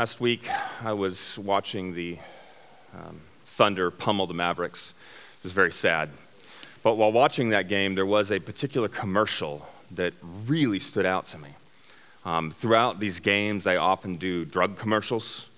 Last 0.00 0.18
week, 0.18 0.48
I 0.82 0.94
was 0.94 1.38
watching 1.38 1.92
the 1.92 2.16
um, 2.98 3.20
Thunder 3.44 3.90
pummel 3.90 4.26
the 4.26 4.32
Mavericks. 4.32 4.94
It 5.36 5.42
was 5.42 5.52
very 5.52 5.72
sad. 5.72 6.08
But 6.82 6.94
while 6.94 7.12
watching 7.12 7.50
that 7.50 7.68
game, 7.68 7.96
there 7.96 8.06
was 8.06 8.32
a 8.32 8.38
particular 8.38 8.88
commercial 8.88 9.68
that 9.90 10.14
really 10.46 10.78
stood 10.78 11.04
out 11.04 11.26
to 11.26 11.38
me. 11.38 11.50
Um, 12.24 12.50
throughout 12.50 12.98
these 12.98 13.20
games, 13.20 13.66
I 13.66 13.76
often 13.76 14.16
do 14.16 14.46
drug 14.46 14.78
commercials. 14.78 15.50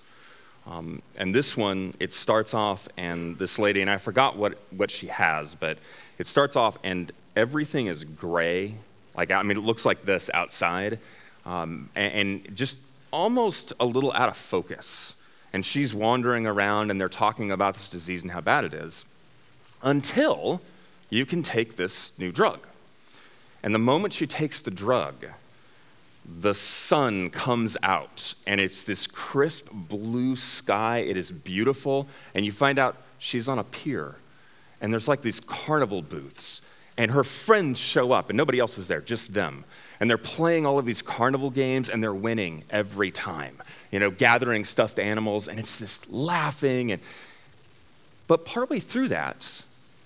Um, 0.66 1.02
and 1.16 1.32
this 1.32 1.56
one, 1.56 1.94
it 2.00 2.12
starts 2.12 2.52
off, 2.52 2.88
and 2.96 3.38
this 3.38 3.60
lady, 3.60 3.80
and 3.80 3.88
I 3.88 3.96
forgot 3.96 4.36
what, 4.36 4.58
what 4.72 4.90
she 4.90 5.06
has, 5.06 5.54
but 5.54 5.78
it 6.18 6.26
starts 6.26 6.56
off, 6.56 6.78
and 6.82 7.12
everything 7.36 7.86
is 7.86 8.02
gray. 8.02 8.74
Like, 9.16 9.30
I 9.30 9.40
mean, 9.44 9.56
it 9.56 9.62
looks 9.62 9.86
like 9.86 10.04
this 10.04 10.30
outside, 10.34 10.98
um, 11.46 11.90
and, 11.94 12.12
and 12.48 12.56
just 12.56 12.78
almost 13.12 13.72
a 13.78 13.84
little 13.84 14.12
out 14.12 14.28
of 14.28 14.36
focus. 14.36 15.14
And 15.52 15.64
she's 15.64 15.94
wandering 15.94 16.46
around, 16.46 16.90
and 16.90 17.00
they're 17.00 17.08
talking 17.08 17.50
about 17.50 17.74
this 17.74 17.90
disease 17.90 18.22
and 18.22 18.32
how 18.32 18.40
bad 18.40 18.64
it 18.64 18.72
is, 18.72 19.04
until 19.82 20.62
you 21.10 21.26
can 21.26 21.42
take 21.42 21.76
this 21.76 22.18
new 22.18 22.32
drug. 22.32 22.66
And 23.62 23.74
the 23.74 23.78
moment 23.78 24.14
she 24.14 24.26
takes 24.26 24.60
the 24.60 24.70
drug, 24.70 25.26
the 26.24 26.54
sun 26.54 27.30
comes 27.30 27.76
out 27.82 28.34
and 28.46 28.60
it's 28.60 28.82
this 28.82 29.06
crisp 29.06 29.68
blue 29.72 30.36
sky. 30.36 30.98
It 30.98 31.16
is 31.16 31.30
beautiful. 31.30 32.08
And 32.34 32.44
you 32.44 32.52
find 32.52 32.78
out 32.78 32.96
she's 33.18 33.48
on 33.48 33.58
a 33.58 33.64
pier 33.64 34.16
and 34.80 34.92
there's 34.92 35.08
like 35.08 35.22
these 35.22 35.40
carnival 35.40 36.02
booths. 36.02 36.60
And 36.96 37.10
her 37.12 37.24
friends 37.24 37.78
show 37.78 38.12
up 38.12 38.30
and 38.30 38.36
nobody 38.36 38.58
else 38.58 38.78
is 38.78 38.88
there, 38.88 39.00
just 39.00 39.34
them. 39.34 39.64
And 40.02 40.10
they're 40.10 40.18
playing 40.18 40.66
all 40.66 40.78
of 40.78 40.84
these 40.84 41.00
carnival 41.00 41.48
games 41.48 41.88
and 41.88 42.02
they're 42.02 42.12
winning 42.12 42.64
every 42.68 43.10
time. 43.10 43.62
You 43.90 44.00
know, 44.00 44.10
gathering 44.10 44.64
stuffed 44.64 44.98
animals 44.98 45.48
and 45.48 45.58
it's 45.58 45.78
this 45.78 46.06
laughing. 46.10 46.90
And... 46.92 47.00
But 48.26 48.44
partway 48.44 48.80
through 48.80 49.08
that, 49.08 49.62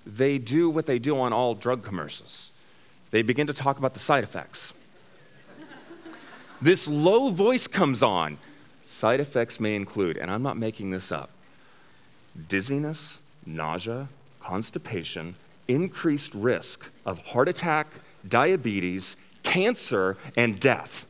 they 0.06 0.36
do 0.38 0.70
what 0.70 0.86
they 0.86 0.98
do 0.98 1.18
on 1.18 1.32
all 1.32 1.54
drug 1.54 1.82
commercials 1.82 2.52
they 3.10 3.22
begin 3.22 3.46
to 3.46 3.52
talk 3.54 3.78
about 3.78 3.94
the 3.94 4.00
side 4.00 4.24
effects 4.24 4.74
this 6.60 6.88
low 6.88 7.28
voice 7.30 7.66
comes 7.66 8.02
on. 8.02 8.38
Side 8.86 9.20
effects 9.20 9.60
may 9.60 9.74
include, 9.74 10.16
and 10.16 10.30
I'm 10.30 10.42
not 10.42 10.56
making 10.56 10.90
this 10.90 11.12
up, 11.12 11.28
dizziness, 12.48 13.20
nausea, 13.44 14.08
constipation, 14.40 15.34
increased 15.68 16.34
risk 16.34 16.90
of 17.04 17.18
heart 17.26 17.48
attack, 17.48 17.88
diabetes, 18.26 19.16
cancer, 19.46 20.16
and 20.36 20.60
death. 20.60 21.06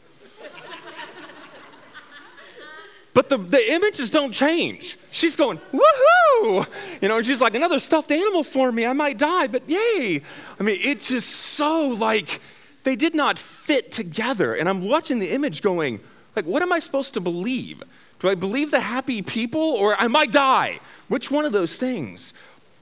But 3.15 3.31
the, 3.31 3.39
the 3.39 3.73
images 3.73 4.11
don't 4.11 4.33
change. 4.33 4.99
She's 5.11 5.37
going, 5.37 5.59
woohoo! 5.73 6.67
You 7.01 7.09
know, 7.09 7.17
and 7.17 7.27
she's 7.27 7.41
like, 7.41 7.57
another 7.57 7.79
stuffed 7.79 8.13
animal 8.13 8.45
for 8.45 8.71
me. 8.71 8.85
I 8.85 8.93
might 8.93 9.17
die, 9.17 9.47
but 9.47 9.63
yay. 9.67 10.21
I 10.61 10.63
mean, 10.63 10.77
it's 10.81 11.09
just 11.09 11.31
so 11.31 11.89
like 11.89 12.43
they 12.85 12.95
did 12.95 13.15
not 13.15 13.39
fit 13.39 13.91
together. 13.91 14.55
And 14.55 14.69
I'm 14.69 14.87
watching 14.87 15.19
the 15.19 15.31
image 15.33 15.63
going, 15.63 16.01
like, 16.37 16.45
what 16.45 16.61
am 16.61 16.75
I 16.75 16.79
supposed 16.79 17.15
to 17.15 17.21
believe? 17.21 17.83
Do 18.21 18.29
I 18.29 18.35
believe 18.35 18.71
the 18.71 18.81
happy 18.81 19.23
people 19.23 19.63
or 19.63 19.97
I 19.99 20.09
might 20.09 20.31
die? 20.31 20.81
Which 21.09 21.31
one 21.31 21.47
of 21.47 21.53
those 21.53 21.77
things? 21.79 22.35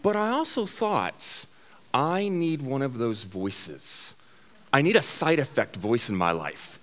But 0.03 0.17
I 0.17 0.31
also 0.31 0.67
thought, 0.67 1.47
I 1.95 2.29
need 2.29 2.61
one 2.61 2.83
of 2.83 2.99
those 2.99 3.23
voices. 3.23 4.15
I 4.75 4.83
need 4.83 4.97
a 4.97 5.03
side 5.03 5.39
effect 5.39 5.77
voice 5.77 6.09
in 6.09 6.17
my 6.17 6.33
life. 6.33 6.81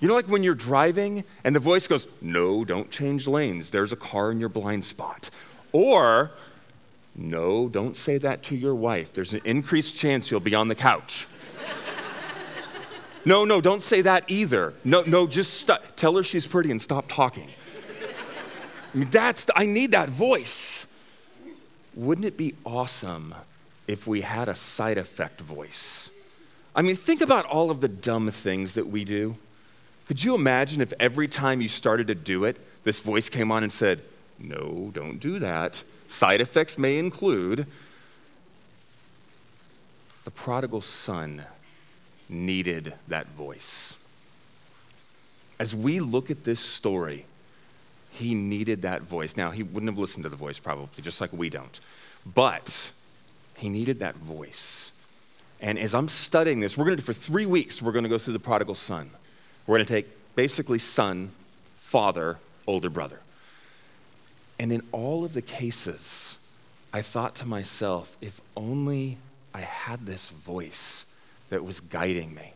You 0.00 0.08
know, 0.08 0.14
like 0.14 0.26
when 0.26 0.42
you're 0.42 0.56
driving 0.56 1.22
and 1.44 1.54
the 1.54 1.60
voice 1.60 1.86
goes, 1.86 2.08
No, 2.20 2.64
don't 2.64 2.90
change 2.90 3.28
lanes. 3.28 3.70
There's 3.70 3.92
a 3.92 3.96
car 3.96 4.32
in 4.32 4.40
your 4.40 4.48
blind 4.48 4.84
spot. 4.84 5.30
Or, 5.70 6.32
No, 7.14 7.68
don't 7.68 7.96
say 7.96 8.18
that 8.18 8.42
to 8.44 8.56
your 8.56 8.74
wife. 8.74 9.12
There's 9.12 9.34
an 9.34 9.40
increased 9.44 9.96
chance 9.96 10.32
you'll 10.32 10.40
be 10.40 10.56
on 10.56 10.66
the 10.68 10.74
couch. 10.74 11.28
No, 13.24 13.44
no, 13.44 13.60
don't 13.60 13.84
say 13.84 14.00
that 14.00 14.24
either. 14.26 14.74
No, 14.82 15.02
no, 15.02 15.28
just. 15.28 15.70
Tell 15.94 16.16
her 16.16 16.24
she's 16.24 16.44
pretty 16.44 16.72
and 16.72 16.82
stop 16.82 17.04
talking. 17.06 17.48
I 18.92 18.98
mean, 18.98 19.10
that's, 19.12 19.44
the, 19.44 19.56
I 19.56 19.64
need 19.64 19.92
that 19.92 20.08
voice. 20.08 20.88
Wouldn't 21.94 22.26
it 22.26 22.36
be 22.36 22.56
awesome 22.66 23.32
if 23.86 24.08
we 24.08 24.22
had 24.22 24.48
a 24.48 24.56
side 24.56 24.98
effect 24.98 25.40
voice? 25.40 26.10
I 26.74 26.82
mean, 26.82 26.96
think 26.96 27.20
about 27.20 27.46
all 27.46 27.70
of 27.70 27.80
the 27.80 27.88
dumb 27.88 28.30
things 28.30 28.74
that 28.74 28.88
we 28.88 29.04
do. 29.04 29.36
Could 30.06 30.24
you 30.24 30.34
imagine 30.34 30.80
if 30.80 30.92
every 30.98 31.28
time 31.28 31.60
you 31.60 31.68
started 31.68 32.06
to 32.08 32.14
do 32.14 32.44
it, 32.44 32.56
this 32.84 33.00
voice 33.00 33.28
came 33.28 33.52
on 33.52 33.62
and 33.62 33.70
said, 33.70 34.02
No, 34.38 34.90
don't 34.92 35.18
do 35.18 35.38
that. 35.38 35.84
Side 36.06 36.40
effects 36.40 36.78
may 36.78 36.98
include 36.98 37.66
the 40.24 40.30
prodigal 40.30 40.80
son 40.80 41.42
needed 42.28 42.94
that 43.08 43.28
voice. 43.28 43.96
As 45.58 45.74
we 45.74 46.00
look 46.00 46.30
at 46.30 46.44
this 46.44 46.60
story, 46.60 47.26
he 48.10 48.34
needed 48.34 48.82
that 48.82 49.02
voice. 49.02 49.36
Now, 49.36 49.50
he 49.50 49.62
wouldn't 49.62 49.90
have 49.90 49.98
listened 49.98 50.24
to 50.24 50.28
the 50.28 50.36
voice 50.36 50.58
probably, 50.58 51.02
just 51.02 51.20
like 51.20 51.32
we 51.32 51.48
don't. 51.48 51.80
But 52.26 52.92
he 53.56 53.68
needed 53.68 53.98
that 54.00 54.16
voice. 54.16 54.91
And 55.62 55.78
as 55.78 55.94
I'm 55.94 56.08
studying 56.08 56.58
this, 56.58 56.76
we're 56.76 56.84
going 56.84 56.96
to 56.96 57.02
do 57.02 57.06
for 57.06 57.12
three 57.12 57.46
weeks, 57.46 57.80
we're 57.80 57.92
going 57.92 58.02
to 58.02 58.08
go 58.08 58.18
through 58.18 58.32
the 58.32 58.40
prodigal 58.40 58.74
son. 58.74 59.10
We're 59.66 59.76
going 59.76 59.86
to 59.86 59.92
take 59.92 60.34
basically 60.34 60.80
son, 60.80 61.30
father, 61.78 62.38
older 62.66 62.90
brother. 62.90 63.20
And 64.58 64.72
in 64.72 64.82
all 64.90 65.24
of 65.24 65.34
the 65.34 65.42
cases, 65.42 66.36
I 66.92 67.00
thought 67.00 67.36
to 67.36 67.46
myself, 67.46 68.16
if 68.20 68.40
only 68.56 69.18
I 69.54 69.60
had 69.60 70.04
this 70.04 70.30
voice 70.30 71.06
that 71.48 71.64
was 71.64 71.80
guiding 71.80 72.34
me 72.34 72.54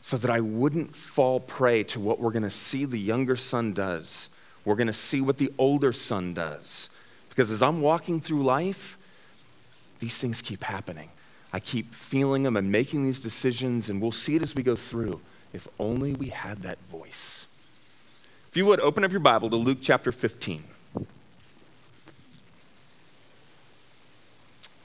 so 0.00 0.16
that 0.16 0.30
I 0.30 0.40
wouldn't 0.40 0.94
fall 0.94 1.40
prey 1.40 1.82
to 1.84 2.00
what 2.00 2.20
we're 2.20 2.30
going 2.30 2.42
to 2.42 2.50
see 2.50 2.84
the 2.84 2.98
younger 2.98 3.36
son 3.36 3.72
does. 3.72 4.30
We're 4.64 4.76
going 4.76 4.86
to 4.86 4.92
see 4.92 5.20
what 5.20 5.38
the 5.38 5.52
older 5.58 5.92
son 5.92 6.32
does. 6.32 6.88
Because 7.28 7.50
as 7.50 7.62
I'm 7.62 7.80
walking 7.80 8.20
through 8.20 8.44
life, 8.44 8.96
these 10.00 10.18
things 10.18 10.40
keep 10.40 10.64
happening. 10.64 11.10
I 11.54 11.60
keep 11.60 11.94
feeling 11.94 12.42
them 12.42 12.56
and 12.56 12.72
making 12.72 13.04
these 13.04 13.20
decisions, 13.20 13.88
and 13.88 14.02
we'll 14.02 14.10
see 14.10 14.34
it 14.34 14.42
as 14.42 14.56
we 14.56 14.64
go 14.64 14.74
through. 14.74 15.20
If 15.52 15.68
only 15.78 16.12
we 16.12 16.30
had 16.30 16.62
that 16.62 16.80
voice. 16.86 17.46
If 18.48 18.56
you 18.56 18.66
would, 18.66 18.80
open 18.80 19.04
up 19.04 19.12
your 19.12 19.20
Bible 19.20 19.48
to 19.50 19.54
Luke 19.54 19.78
chapter 19.80 20.10
15. 20.10 20.64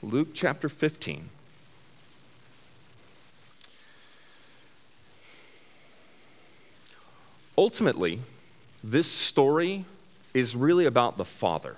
Luke 0.00 0.28
chapter 0.32 0.68
15. 0.68 1.28
Ultimately, 7.58 8.20
this 8.84 9.10
story 9.10 9.86
is 10.32 10.54
really 10.54 10.84
about 10.84 11.16
the 11.16 11.24
father. 11.24 11.74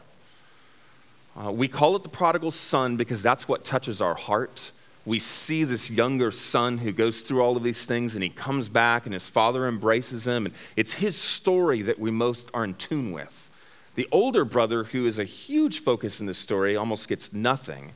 Uh, 1.35 1.51
we 1.51 1.67
call 1.67 1.97
it 1.97 2.03
the 2.03 2.11
prodigal 2.11 2.51
son 2.51 2.99
because 2.99 3.23
that's 3.23 3.49
what 3.49 3.65
touches 3.65 4.03
our 4.03 4.17
heart. 4.17 4.71
We 5.05 5.19
see 5.19 5.65
this 5.65 5.91
younger 5.91 6.31
son 6.31 6.79
who 6.79 6.93
goes 6.93 7.23
through 7.23 7.43
all 7.43 7.57
of 7.57 7.63
these 7.63 7.85
things 7.85 8.15
and 8.15 8.23
he 8.23 8.31
comes 8.31 8.69
back 8.69 9.05
and 9.05 9.13
his 9.13 9.29
father 9.29 9.67
embraces 9.67 10.27
him. 10.27 10.47
And 10.47 10.55
it's 10.77 10.95
his 10.95 11.17
story 11.17 11.83
that 11.83 11.99
we 11.99 12.11
most 12.11 12.49
are 12.55 12.65
in 12.65 12.75
tune 12.75 13.11
with. 13.11 13.51
The 13.95 14.09
older 14.13 14.45
brother, 14.45 14.85
who 14.85 15.07
is 15.07 15.19
a 15.19 15.25
huge 15.25 15.81
focus 15.81 16.21
in 16.21 16.27
this 16.27 16.39
story, 16.39 16.77
almost 16.77 17.09
gets 17.09 17.33
nothing. 17.33 17.93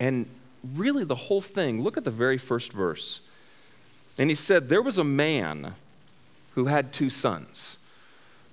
And 0.00 0.26
really, 0.74 1.04
the 1.04 1.14
whole 1.14 1.40
thing 1.40 1.82
look 1.82 1.96
at 1.96 2.04
the 2.04 2.10
very 2.10 2.36
first 2.36 2.72
verse. 2.72 3.20
And 4.18 4.28
he 4.28 4.34
said, 4.34 4.68
There 4.68 4.82
was 4.82 4.98
a 4.98 5.04
man 5.04 5.76
who 6.54 6.66
had 6.66 6.92
two 6.92 7.10
sons. 7.10 7.78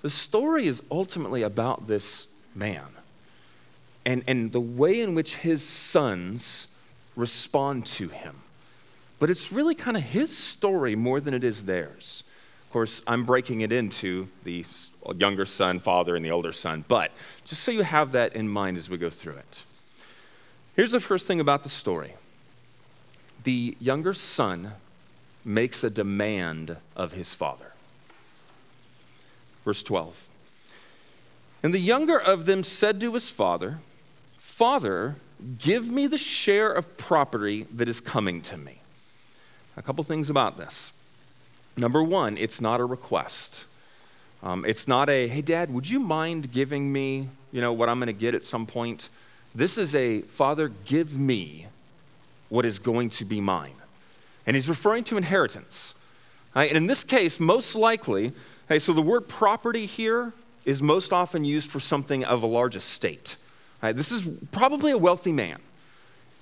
The 0.01 0.09
story 0.09 0.65
is 0.65 0.81
ultimately 0.89 1.41
about 1.41 1.87
this 1.87 2.27
man 2.55 2.87
and, 4.05 4.23
and 4.27 4.51
the 4.51 4.61
way 4.61 4.99
in 4.99 5.13
which 5.13 5.35
his 5.35 5.67
sons 5.67 6.67
respond 7.15 7.85
to 7.85 8.09
him. 8.09 8.37
But 9.19 9.29
it's 9.29 9.51
really 9.51 9.75
kind 9.75 9.97
of 9.97 10.03
his 10.03 10.35
story 10.35 10.95
more 10.95 11.19
than 11.19 11.33
it 11.33 11.43
is 11.43 11.65
theirs. 11.65 12.23
Of 12.65 12.73
course, 12.73 13.01
I'm 13.05 13.25
breaking 13.25 13.61
it 13.61 13.71
into 13.71 14.29
the 14.43 14.65
younger 15.15 15.45
son, 15.45 15.79
father, 15.79 16.15
and 16.15 16.23
the 16.23 16.31
older 16.31 16.53
son, 16.53 16.85
but 16.87 17.11
just 17.45 17.63
so 17.63 17.71
you 17.71 17.83
have 17.83 18.13
that 18.13 18.35
in 18.35 18.47
mind 18.47 18.77
as 18.77 18.89
we 18.89 18.97
go 18.97 19.09
through 19.09 19.35
it. 19.35 19.63
Here's 20.75 20.91
the 20.91 20.99
first 20.99 21.27
thing 21.27 21.39
about 21.39 21.63
the 21.63 21.69
story 21.69 22.13
the 23.43 23.75
younger 23.79 24.13
son 24.13 24.73
makes 25.43 25.83
a 25.83 25.89
demand 25.89 26.77
of 26.95 27.13
his 27.13 27.33
father. 27.33 27.73
Verse 29.65 29.83
12. 29.83 30.27
And 31.63 31.73
the 31.73 31.79
younger 31.79 32.19
of 32.19 32.45
them 32.45 32.63
said 32.63 32.99
to 33.01 33.13
his 33.13 33.29
father, 33.29 33.79
Father, 34.39 35.15
give 35.57 35.89
me 35.89 36.07
the 36.07 36.17
share 36.17 36.71
of 36.71 36.97
property 36.97 37.65
that 37.73 37.87
is 37.87 37.99
coming 37.99 38.41
to 38.43 38.57
me. 38.57 38.81
A 39.77 39.81
couple 39.81 40.03
things 40.03 40.29
about 40.29 40.57
this. 40.57 40.93
Number 41.77 42.03
one, 42.03 42.37
it's 42.37 42.59
not 42.59 42.79
a 42.79 42.85
request. 42.85 43.65
Um, 44.43 44.65
it's 44.65 44.87
not 44.87 45.09
a, 45.09 45.27
hey, 45.27 45.41
dad, 45.41 45.73
would 45.73 45.89
you 45.89 45.99
mind 45.99 46.51
giving 46.51 46.91
me, 46.91 47.29
you 47.51 47.61
know, 47.61 47.73
what 47.73 47.89
I'm 47.89 47.99
going 47.99 48.07
to 48.07 48.13
get 48.13 48.35
at 48.35 48.43
some 48.43 48.65
point? 48.65 49.09
This 49.53 49.77
is 49.77 49.95
a, 49.95 50.21
Father, 50.21 50.69
give 50.85 51.17
me 51.17 51.67
what 52.49 52.65
is 52.65 52.79
going 52.79 53.09
to 53.11 53.25
be 53.25 53.39
mine. 53.39 53.75
And 54.45 54.55
he's 54.55 54.67
referring 54.67 55.03
to 55.05 55.17
inheritance. 55.17 55.93
Right? 56.55 56.69
And 56.69 56.77
in 56.77 56.87
this 56.87 57.03
case, 57.03 57.39
most 57.39 57.75
likely, 57.75 58.33
hey, 58.67 58.79
so 58.79 58.93
the 58.93 59.01
word 59.01 59.27
property 59.27 59.85
here 59.85 60.33
is 60.65 60.81
most 60.81 61.13
often 61.13 61.45
used 61.45 61.69
for 61.69 61.79
something 61.79 62.23
of 62.23 62.43
a 62.43 62.47
large 62.47 62.75
estate. 62.75 63.37
Right? 63.81 63.95
This 63.95 64.11
is 64.11 64.27
probably 64.51 64.91
a 64.91 64.97
wealthy 64.97 65.31
man. 65.31 65.59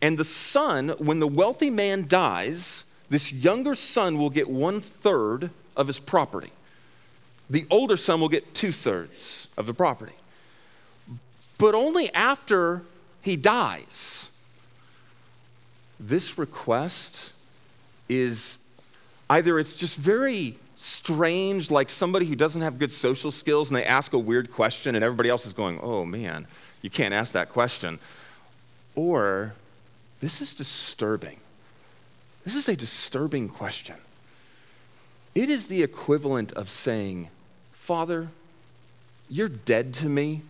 And 0.02 0.18
the 0.18 0.26
son, 0.26 0.90
when 0.98 1.20
the 1.20 1.28
wealthy 1.28 1.70
man 1.70 2.08
dies, 2.08 2.86
this 3.10 3.34
younger 3.34 3.76
son 3.76 4.18
will 4.18 4.30
get 4.30 4.50
one 4.50 4.82
third 4.82 5.50
of 5.76 5.88
his 5.88 6.00
property. 6.00 6.52
The 7.50 7.66
older 7.70 7.98
son 7.98 8.22
will 8.22 8.30
get 8.30 8.54
two 8.54 8.72
thirds 8.72 9.48
of 9.58 9.66
the 9.66 9.74
property. 9.74 10.14
But 11.58 11.76
only 11.76 12.14
after 12.14 12.84
he 13.22 13.36
dies. 13.36 14.30
This 16.00 16.38
request 16.38 17.34
is 18.08 18.66
either 19.30 19.60
it's 19.60 19.76
just 19.76 19.98
very 19.98 20.58
strange, 20.76 21.70
like 21.70 21.90
somebody 21.90 22.26
who 22.26 22.36
doesn't 22.36 22.62
have 22.62 22.80
good 22.80 22.92
social 22.92 23.32
skills 23.32 23.70
and 23.70 23.76
they 23.76 23.84
ask 23.84 24.14
a 24.14 24.20
weird 24.20 24.52
question 24.52 24.96
and 24.96 25.04
everybody 25.04 25.30
else 25.30 25.46
is 25.46 25.52
going, 25.52 25.80
oh 25.82 26.06
man, 26.06 26.48
you 26.82 26.90
can't 26.90 27.14
ask 27.14 27.34
that 27.34 27.50
question. 27.50 28.00
Or 28.96 29.54
this 30.22 30.42
is 30.42 30.54
disturbing. 30.54 31.38
This 32.44 32.56
is 32.56 32.68
a 32.68 32.76
disturbing 32.76 33.50
question. 33.50 33.96
It 35.36 35.50
is 35.50 35.68
the 35.68 35.84
equivalent 35.84 36.52
of 36.54 36.70
saying, 36.70 37.30
Father, 37.74 38.30
you're 39.30 39.50
dead 39.50 39.94
to 39.96 40.10
me. 40.10 40.42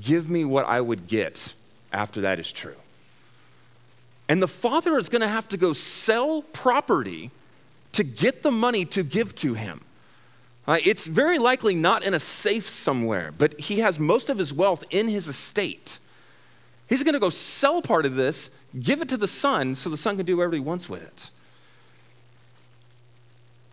Give 0.00 0.28
me 0.30 0.44
what 0.44 0.66
I 0.66 0.80
would 0.80 1.06
get 1.06 1.54
after 1.92 2.22
that 2.22 2.38
is 2.38 2.50
true. 2.50 2.76
And 4.28 4.42
the 4.42 4.48
father 4.48 4.96
is 4.98 5.08
going 5.08 5.22
to 5.22 5.28
have 5.28 5.48
to 5.50 5.56
go 5.56 5.72
sell 5.72 6.42
property 6.42 7.30
to 7.92 8.02
get 8.02 8.42
the 8.42 8.50
money 8.50 8.84
to 8.86 9.02
give 9.02 9.34
to 9.36 9.54
him. 9.54 9.82
Uh, 10.66 10.78
it's 10.84 11.06
very 11.06 11.38
likely 11.38 11.74
not 11.74 12.02
in 12.02 12.14
a 12.14 12.20
safe 12.20 12.68
somewhere, 12.68 13.32
but 13.36 13.58
he 13.60 13.80
has 13.80 13.98
most 13.98 14.30
of 14.30 14.38
his 14.38 14.52
wealth 14.52 14.82
in 14.90 15.08
his 15.08 15.28
estate. 15.28 15.98
He's 16.88 17.02
going 17.02 17.14
to 17.14 17.20
go 17.20 17.30
sell 17.30 17.82
part 17.82 18.06
of 18.06 18.16
this, 18.16 18.50
give 18.78 19.02
it 19.02 19.08
to 19.10 19.16
the 19.16 19.28
son, 19.28 19.74
so 19.74 19.90
the 19.90 19.96
son 19.96 20.16
can 20.16 20.26
do 20.26 20.38
whatever 20.38 20.54
he 20.54 20.60
wants 20.60 20.88
with 20.88 21.02
it. 21.02 21.30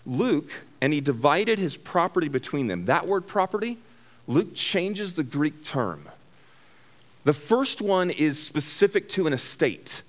Luke, 0.06 0.52
and 0.82 0.92
he 0.92 1.00
divided 1.00 1.60
his 1.60 1.78
property 1.78 2.28
between 2.28 2.68
them. 2.68 2.86
That 2.86 3.08
word 3.08 3.28
property, 3.28 3.78
Luke 4.28 4.56
changes 4.56 5.14
the 5.14 5.24
Greek 5.24 5.64
term. 5.64 6.10
The 7.24 7.34
first 7.34 7.82
one 7.82 8.10
is 8.10 8.44
specific 8.44 9.08
to 9.10 9.28
an 9.28 9.34
estate. 9.34 10.02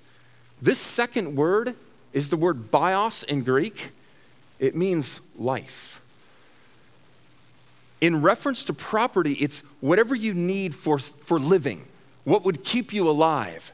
This 0.61 0.79
second 0.79 1.35
word 1.35 1.75
is 2.11 2.29
the 2.29 2.37
word 2.37 2.71
bios 2.71 3.23
in 3.23 3.43
Greek. 3.43 3.91
It 4.59 4.75
means 4.75 5.19
life. 5.37 6.01
In 8.03 8.21
reference 8.21 8.65
to 8.65 8.73
property, 8.73 9.31
it's 9.35 9.61
whatever 9.79 10.13
you 10.13 10.33
need 10.33 10.75
for, 10.75 10.99
for 10.99 11.39
living, 11.39 11.87
what 12.25 12.43
would 12.43 12.61
keep 12.61 12.91
you 12.91 13.09
alive. 13.09 13.71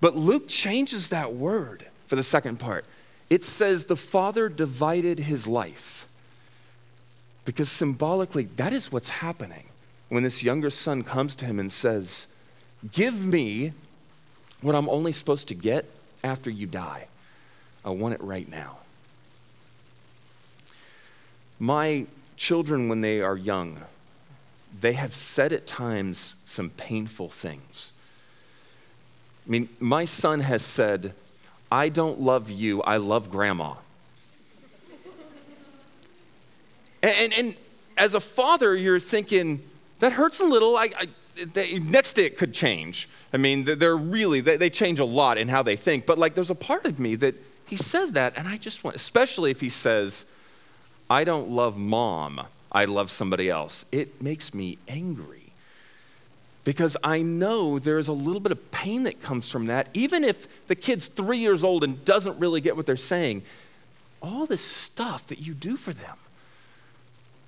But 0.00 0.16
Luke 0.16 0.48
changes 0.48 1.10
that 1.10 1.34
word 1.34 1.86
for 2.08 2.16
the 2.16 2.24
second 2.24 2.58
part. 2.58 2.84
It 3.30 3.44
says 3.44 3.86
the 3.86 3.94
father 3.94 4.48
divided 4.48 5.20
his 5.20 5.46
life. 5.46 6.08
Because 7.44 7.70
symbolically, 7.70 8.48
that 8.56 8.72
is 8.72 8.90
what's 8.90 9.08
happening 9.08 9.68
when 10.08 10.24
this 10.24 10.42
younger 10.42 10.70
son 10.70 11.04
comes 11.04 11.36
to 11.36 11.44
him 11.44 11.60
and 11.60 11.70
says, 11.70 12.26
Give 12.90 13.24
me 13.24 13.72
what 14.62 14.74
I'm 14.74 14.88
only 14.88 15.12
supposed 15.12 15.46
to 15.46 15.54
get 15.54 15.84
after 16.24 16.50
you 16.50 16.66
die. 16.66 17.06
I 17.84 17.90
want 17.90 18.14
it 18.14 18.20
right 18.20 18.48
now. 18.48 18.78
My 21.60 22.06
children, 22.40 22.88
when 22.88 23.02
they 23.02 23.20
are 23.20 23.36
young, 23.36 23.78
they 24.80 24.94
have 24.94 25.12
said 25.12 25.52
at 25.52 25.66
times 25.66 26.36
some 26.46 26.70
painful 26.70 27.28
things. 27.28 27.92
I 29.46 29.50
mean, 29.50 29.68
my 29.78 30.06
son 30.06 30.40
has 30.40 30.62
said, 30.62 31.12
I 31.70 31.90
don't 31.90 32.18
love 32.18 32.50
you, 32.50 32.82
I 32.82 32.96
love 32.96 33.30
grandma. 33.30 33.74
and, 37.02 37.14
and, 37.14 37.32
and, 37.34 37.56
as 37.98 38.14
a 38.14 38.20
father, 38.20 38.74
you're 38.74 38.98
thinking, 38.98 39.62
that 39.98 40.12
hurts 40.12 40.40
a 40.40 40.44
little. 40.44 40.78
I, 40.78 40.88
I 40.98 41.08
they, 41.52 41.78
next 41.78 42.14
day 42.14 42.24
it 42.24 42.38
could 42.38 42.54
change. 42.54 43.06
I 43.34 43.36
mean, 43.36 43.64
they're 43.64 43.96
really, 43.96 44.40
they, 44.40 44.56
they 44.56 44.70
change 44.70 44.98
a 44.98 45.04
lot 45.04 45.36
in 45.36 45.48
how 45.48 45.62
they 45.62 45.76
think. 45.76 46.06
But 46.06 46.16
like, 46.16 46.34
there's 46.34 46.50
a 46.50 46.54
part 46.54 46.86
of 46.86 46.98
me 46.98 47.16
that 47.16 47.34
he 47.66 47.76
says 47.76 48.12
that, 48.12 48.32
and 48.38 48.48
I 48.48 48.56
just 48.56 48.82
want, 48.82 48.96
especially 48.96 49.50
if 49.50 49.60
he 49.60 49.68
says, 49.68 50.24
I 51.10 51.24
don't 51.24 51.50
love 51.50 51.76
mom, 51.76 52.40
I 52.72 52.86
love 52.86 53.10
somebody 53.10 53.50
else. 53.50 53.84
It 53.90 54.22
makes 54.22 54.54
me 54.54 54.78
angry 54.88 55.52
because 56.64 56.96
I 57.02 57.20
know 57.22 57.78
there's 57.78 58.08
a 58.08 58.12
little 58.12 58.40
bit 58.40 58.52
of 58.52 58.70
pain 58.70 59.02
that 59.02 59.20
comes 59.20 59.50
from 59.50 59.66
that. 59.66 59.88
Even 59.92 60.24
if 60.24 60.66
the 60.68 60.76
kid's 60.76 61.08
three 61.08 61.38
years 61.38 61.64
old 61.64 61.84
and 61.84 62.04
doesn't 62.04 62.38
really 62.38 62.60
get 62.60 62.76
what 62.76 62.86
they're 62.86 62.96
saying, 62.96 63.42
all 64.22 64.46
this 64.46 64.64
stuff 64.64 65.26
that 65.26 65.40
you 65.40 65.52
do 65.52 65.76
for 65.76 65.92
them 65.92 66.16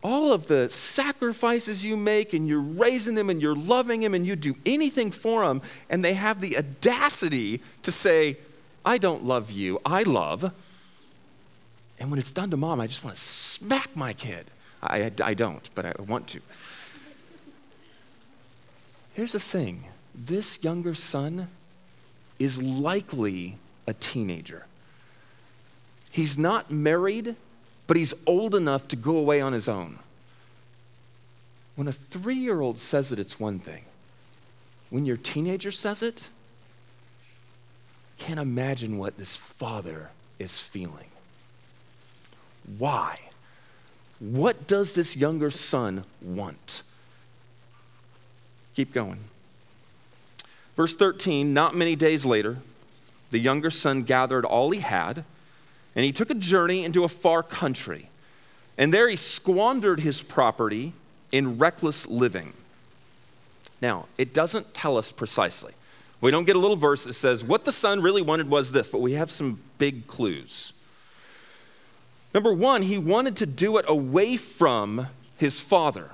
all 0.03 0.33
of 0.33 0.47
the 0.47 0.69
sacrifices 0.69 1.85
you 1.85 1.97
make 1.97 2.33
and 2.33 2.49
you're 2.49 2.61
raising 2.61 3.15
them 3.15 3.31
and 3.31 3.41
you're 3.41 3.55
loving 3.55 4.01
them 4.01 4.15
and 4.15 4.27
you 4.27 4.35
do 4.35 4.55
anything 4.67 5.11
for 5.11 5.47
them 5.47 5.63
and 5.89 6.05
they 6.05 6.15
have 6.15 6.41
the 6.41 6.59
audacity 6.59 7.61
to 7.83 7.93
say 7.93 8.37
i 8.85 8.99
don't 8.99 9.25
love 9.25 9.51
you 9.51 9.81
i 9.87 10.03
love 10.03 10.53
and 12.03 12.11
when 12.11 12.19
it's 12.21 12.33
done 12.33 12.51
to 12.51 12.57
mom 12.57 12.81
i 12.81 12.87
just 12.87 13.03
want 13.03 13.17
to 13.17 13.23
smack 13.23 13.97
my 13.97 14.13
kid 14.13 14.45
i, 14.83 15.11
I 15.23 15.33
don't 15.33 15.71
but 15.75 15.87
i 15.87 15.95
want 15.99 16.27
to 16.29 16.41
here's 19.15 19.33
the 19.33 19.41
thing 19.41 19.85
this 20.15 20.63
younger 20.63 20.95
son 20.95 21.49
is 22.39 22.63
likely 22.63 23.57
a 23.87 23.95
teenager 23.95 24.67
he's 26.11 26.37
not 26.37 26.71
married 26.71 27.37
but 27.93 27.99
he's 27.99 28.15
old 28.27 28.55
enough 28.55 28.89
to 28.89 28.97
go 28.97 29.19
away 29.19 29.41
on 29.43 29.53
his 29.53 29.69
own. 29.69 29.99
When 31.77 31.89
a 31.89 31.93
three 31.93 32.37
year 32.37 32.63
old 32.63 32.79
says 32.79 33.13
it, 33.13 33.19
it's 33.19 33.39
one 33.39 33.59
thing. 33.59 33.85
When 34.89 35.05
your 35.05 35.19
teenager 35.19 35.71
says 35.71 36.03
it, 36.03 36.31
can't 38.17 38.41
imagine 38.41 38.97
what 38.97 39.19
this 39.19 39.37
father 39.37 40.11
is 40.39 40.59
feeling. 40.59 41.12
Why? 42.79 43.19
What 44.19 44.67
does 44.67 44.95
this 44.95 45.17
younger 45.17 45.51
son 45.51 46.05
want? 46.21 46.83
Keep 48.77 48.93
going. 48.93 49.19
Verse 50.77 50.95
13 50.95 51.53
Not 51.53 51.75
many 51.75 51.97
days 51.97 52.25
later, 52.25 52.59
the 53.31 53.39
younger 53.39 53.71
son 53.71 54.03
gathered 54.03 54.45
all 54.45 54.71
he 54.71 54.81
had 54.81 55.25
and 55.95 56.05
he 56.05 56.13
took 56.13 56.31
a 56.31 56.35
journey 56.35 56.85
into 56.85 57.05
a 57.05 57.09
far 57.09 57.43
country. 57.43 58.09
And 58.79 58.93
there 58.93 59.09
he 59.09 59.17
squandered 59.17 60.01
his 60.01 60.23
property 60.23 60.95
in 61.31 61.59
reckless 61.59 62.07
living. 62.07 62.55
Now, 63.81 64.07
it 64.17 64.33
doesn't 64.33 64.75
tell 64.75 64.97
us 64.97 65.13
precisely. 65.13 65.75
We 66.21 66.31
don't 66.31 66.45
get 66.45 66.57
a 66.57 66.59
little 66.59 66.77
verse 66.77 67.05
that 67.05 67.15
says, 67.15 67.45
what 67.45 67.65
the 67.65 67.73
son 67.73 68.01
really 68.01 68.23
wanted 68.23 68.49
was 68.49 68.73
this, 68.73 68.89
but 68.89 69.01
we 69.01 69.13
have 69.13 69.31
some 69.31 69.61
big 69.79 70.07
clues. 70.07 70.73
Number 72.35 72.53
one, 72.53 72.83
he 72.83 72.99
wanted 72.99 73.37
to 73.37 73.47
do 73.47 73.77
it 73.79 73.85
away 73.89 74.37
from 74.37 75.09
his 75.37 75.61
father. 75.61 76.11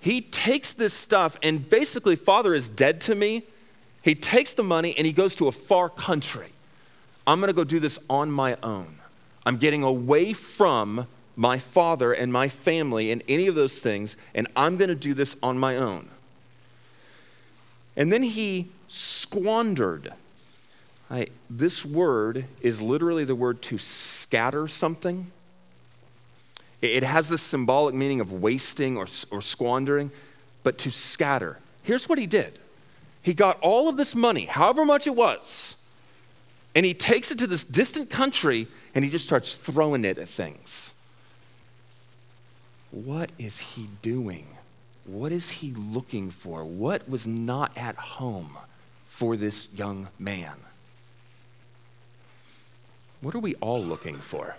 He 0.00 0.20
takes 0.20 0.72
this 0.72 0.94
stuff, 0.94 1.36
and 1.42 1.68
basically, 1.68 2.16
father 2.16 2.54
is 2.54 2.68
dead 2.68 3.00
to 3.02 3.14
me. 3.14 3.42
He 4.02 4.14
takes 4.14 4.54
the 4.54 4.62
money 4.62 4.94
and 4.96 5.06
he 5.06 5.12
goes 5.12 5.34
to 5.36 5.48
a 5.48 5.52
far 5.52 5.90
country. 5.90 6.48
I'm 7.26 7.38
going 7.40 7.48
to 7.48 7.54
go 7.54 7.64
do 7.64 7.80
this 7.80 7.98
on 8.08 8.30
my 8.30 8.56
own. 8.62 8.98
I'm 9.44 9.58
getting 9.58 9.82
away 9.82 10.32
from 10.32 11.06
my 11.36 11.58
father 11.58 12.12
and 12.12 12.32
my 12.32 12.48
family 12.48 13.10
and 13.10 13.22
any 13.28 13.46
of 13.46 13.54
those 13.54 13.80
things, 13.80 14.16
and 14.34 14.46
I'm 14.56 14.76
going 14.76 14.88
to 14.88 14.94
do 14.94 15.14
this 15.14 15.36
on 15.42 15.58
my 15.58 15.76
own. 15.76 16.08
And 17.96 18.12
then 18.12 18.22
he 18.22 18.68
squandered. 18.88 20.12
I, 21.10 21.26
this 21.48 21.84
word 21.84 22.44
is 22.60 22.80
literally 22.80 23.24
the 23.24 23.34
word 23.34 23.62
to 23.62 23.78
scatter 23.78 24.68
something. 24.68 25.32
It 26.80 27.02
has 27.02 27.28
this 27.28 27.42
symbolic 27.42 27.94
meaning 27.94 28.20
of 28.20 28.32
wasting 28.32 28.96
or, 28.96 29.06
or 29.30 29.42
squandering, 29.42 30.12
but 30.62 30.78
to 30.78 30.90
scatter. 30.90 31.58
Here's 31.82 32.08
what 32.08 32.18
he 32.18 32.26
did 32.26 32.58
he 33.22 33.34
got 33.34 33.58
all 33.60 33.88
of 33.88 33.96
this 33.96 34.14
money, 34.14 34.46
however 34.46 34.84
much 34.84 35.06
it 35.06 35.14
was, 35.14 35.76
and 36.74 36.86
he 36.86 36.94
takes 36.94 37.30
it 37.30 37.38
to 37.38 37.46
this 37.46 37.64
distant 37.64 38.08
country 38.08 38.66
and 38.94 39.04
he 39.04 39.10
just 39.10 39.24
starts 39.24 39.54
throwing 39.54 40.04
it 40.04 40.18
at 40.18 40.28
things. 40.28 40.94
what 42.90 43.30
is 43.38 43.58
he 43.60 43.88
doing? 44.02 44.46
What 45.04 45.32
is 45.32 45.50
he 45.50 45.72
looking 45.72 46.30
for? 46.30 46.64
What 46.64 47.08
was 47.08 47.26
not 47.26 47.76
at 47.76 47.96
home 47.96 48.56
for 49.06 49.36
this 49.36 49.72
young 49.74 50.08
man? 50.18 50.54
What 53.20 53.34
are 53.34 53.40
we 53.40 53.54
all 53.56 53.82
looking 53.82 54.14
for? 54.14 54.56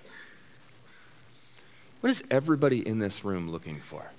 What 2.01 2.09
is 2.09 2.23
everybody 2.31 2.85
in 2.87 2.99
this 2.99 3.23
room 3.23 3.49
looking 3.49 3.79
for? 3.79 4.11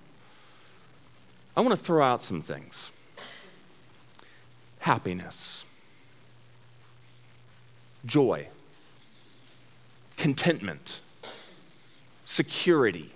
I 1.57 1.61
want 1.61 1.77
to 1.77 1.85
throw 1.85 2.05
out 2.05 2.23
some 2.23 2.43
things 2.43 2.91
happiness, 4.81 5.65
joy, 8.05 8.49
contentment, 10.17 11.01
security, 12.25 13.11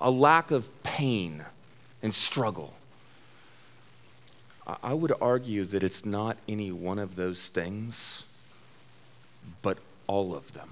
a 0.00 0.10
lack 0.10 0.50
of 0.50 0.70
pain 0.82 1.44
and 2.02 2.14
struggle. 2.14 2.74
I 4.82 4.94
would 4.94 5.12
argue 5.20 5.64
that 5.64 5.82
it's 5.82 6.04
not 6.04 6.36
any 6.48 6.70
one 6.70 7.00
of 7.00 7.16
those 7.16 7.48
things, 7.48 8.24
but 9.62 9.78
all 10.06 10.34
of 10.34 10.52
them. 10.52 10.70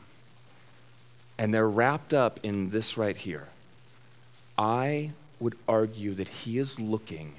And 1.39 1.55
they're 1.55 1.69
wrapped 1.69 2.13
up 2.13 2.41
in 2.43 2.71
this 2.71 2.97
right 2.97 3.17
here. 3.17 3.49
I 4.59 5.13
would 5.39 5.55
argue 5.67 6.15
that 6.15 6.29
he 6.29 6.59
is 6.59 6.79
looking 6.79 7.35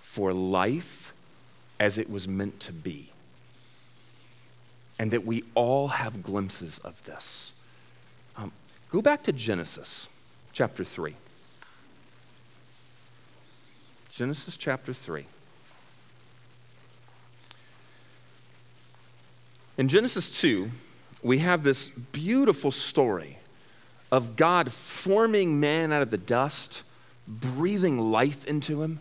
for 0.00 0.32
life 0.32 1.12
as 1.78 1.98
it 1.98 2.10
was 2.10 2.26
meant 2.26 2.58
to 2.60 2.72
be. 2.72 3.10
And 4.98 5.12
that 5.12 5.24
we 5.24 5.44
all 5.54 5.88
have 5.88 6.24
glimpses 6.24 6.78
of 6.78 7.04
this. 7.04 7.52
Um, 8.36 8.50
go 8.90 9.00
back 9.00 9.22
to 9.24 9.32
Genesis 9.32 10.08
chapter 10.52 10.82
3. 10.82 11.14
Genesis 14.10 14.56
chapter 14.56 14.92
3. 14.92 15.26
In 19.78 19.86
Genesis 19.86 20.40
2, 20.40 20.72
we 21.22 21.38
have 21.38 21.62
this 21.62 21.88
beautiful 21.88 22.72
story 22.72 23.38
of 24.10 24.34
God 24.34 24.72
forming 24.72 25.60
man 25.60 25.92
out 25.92 26.02
of 26.02 26.10
the 26.10 26.18
dust, 26.18 26.82
breathing 27.28 28.10
life 28.10 28.44
into 28.44 28.82
him, 28.82 28.98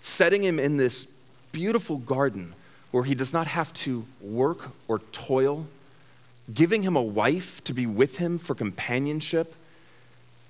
setting 0.00 0.42
him 0.42 0.58
in 0.58 0.76
this 0.76 1.06
beautiful 1.52 1.98
garden 1.98 2.54
where 2.90 3.04
he 3.04 3.14
does 3.14 3.32
not 3.32 3.46
have 3.46 3.72
to 3.74 4.06
work 4.20 4.70
or 4.88 4.98
toil, 5.12 5.68
giving 6.52 6.82
him 6.82 6.96
a 6.96 7.02
wife 7.02 7.62
to 7.62 7.72
be 7.72 7.86
with 7.86 8.18
him 8.18 8.38
for 8.38 8.56
companionship. 8.56 9.54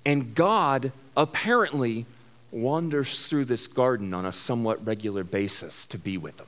And 0.03 0.33
God 0.33 0.91
apparently 1.15 2.07
wanders 2.51 3.27
through 3.27 3.45
this 3.45 3.67
garden 3.67 4.15
on 4.15 4.25
a 4.25 4.31
somewhat 4.31 4.83
regular 4.83 5.23
basis 5.23 5.85
to 5.85 5.99
be 5.99 6.17
with 6.17 6.39
him. 6.39 6.47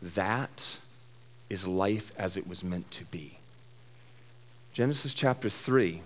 That 0.00 0.78
is 1.52 1.68
life 1.68 2.12
as 2.16 2.38
it 2.38 2.48
was 2.48 2.64
meant 2.64 2.90
to 2.90 3.04
be. 3.04 3.36
Genesis 4.72 5.12
chapter 5.12 5.50
3, 5.50 6.00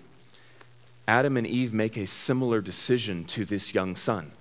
Adam 1.07 1.37
and 1.37 1.47
Eve 1.47 1.73
make 1.73 1.95
a 1.95 2.05
similar 2.05 2.59
decision 2.59 3.23
to 3.23 3.45
this 3.45 3.73
young 3.73 3.95
son. 3.95 4.31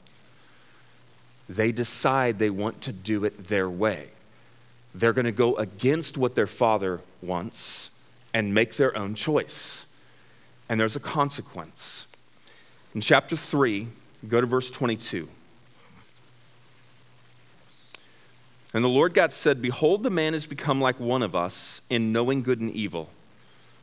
They 1.49 1.71
decide 1.71 2.41
they 2.41 2.51
want 2.51 2.81
to 2.83 2.93
do 2.93 3.25
it 3.25 3.45
their 3.45 3.71
way. 3.71 4.09
They're 4.97 5.13
going 5.13 5.27
to 5.27 5.33
go 5.33 5.55
against 5.55 6.19
what 6.19 6.35
their 6.35 6.49
father 6.49 7.01
wants 7.23 7.91
and 8.35 8.53
make 8.53 8.75
their 8.75 8.97
own 8.99 9.15
choice. 9.15 9.87
And 10.69 10.81
there's 10.81 10.97
a 10.97 11.01
consequence. 11.01 12.09
In 12.97 13.01
chapter 13.01 13.37
3, 13.37 13.87
go 14.27 14.41
to 14.41 14.47
verse 14.49 14.73
22. 14.73 15.29
And 18.77 18.85
the 18.85 18.91
Lord 18.91 19.15
God 19.15 19.33
said, 19.33 19.63
Behold, 19.63 20.03
the 20.03 20.11
man 20.11 20.35
has 20.35 20.45
become 20.45 20.83
like 20.83 21.01
one 21.01 21.23
of 21.23 21.35
us 21.35 21.81
in 21.89 22.13
knowing 22.13 22.43
good 22.43 22.61
and 22.61 22.71
evil. 22.71 23.09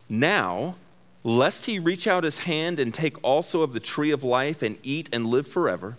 Now, 0.07 0.75
lest 1.23 1.65
he 1.65 1.79
reach 1.79 2.05
out 2.05 2.23
his 2.23 2.41
hand 2.41 2.79
and 2.79 2.93
take 2.93 3.17
also 3.23 3.63
of 3.63 3.73
the 3.73 3.79
tree 3.79 4.11
of 4.11 4.23
life 4.23 4.61
and 4.61 4.77
eat 4.83 5.09
and 5.11 5.25
live 5.25 5.47
forever, 5.47 5.97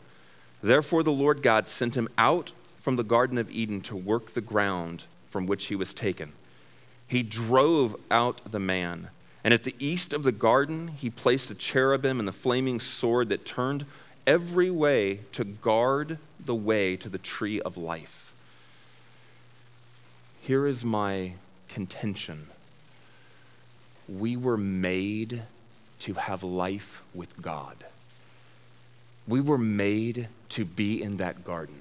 therefore 0.63 1.03
the 1.03 1.11
Lord 1.11 1.43
God 1.43 1.67
sent 1.67 1.97
him 1.97 2.09
out 2.17 2.53
from 2.79 2.95
the 2.95 3.03
Garden 3.03 3.37
of 3.37 3.51
Eden 3.51 3.81
to 3.81 3.97
work 3.97 4.27
the 4.27 4.41
ground 4.41 5.03
from 5.29 5.49
which 5.49 5.67
he 5.67 5.75
was 5.75 5.93
taken. 5.93 6.31
He 7.09 7.25
drove 7.25 7.97
out 8.13 8.43
the 8.53 8.61
man, 8.61 9.09
and 9.43 9.53
at 9.53 9.65
the 9.65 9.75
east 9.81 10.13
of 10.13 10.23
the 10.23 10.31
garden 10.31 10.87
he 10.87 11.11
placed 11.11 11.51
a 11.51 11.57
cherubim 11.57 12.21
and 12.21 12.29
the 12.29 12.33
flaming 12.33 12.79
sword 12.79 13.29
that 13.31 13.45
turned 13.45 13.87
every 14.25 14.71
way 14.71 15.23
to 15.33 15.43
guard 15.43 16.19
the 16.39 16.55
way 16.55 16.95
to 16.95 17.09
the 17.09 17.19
tree 17.19 17.61
of 17.61 17.77
life. 17.77 18.31
Here 20.45 20.67
is 20.67 20.85
my 20.85 21.33
contention 21.69 22.49
we 24.07 24.37
were 24.37 24.59
made 24.59 25.43
to 26.01 26.13
have 26.13 26.43
life 26.43 27.03
with 27.15 27.41
God. 27.41 27.79
We 29.27 29.41
were 29.41 29.57
made 29.57 30.29
to 30.51 30.67
be 30.67 31.03
in 31.03 31.17
that 31.17 31.45
garden. 31.45 31.77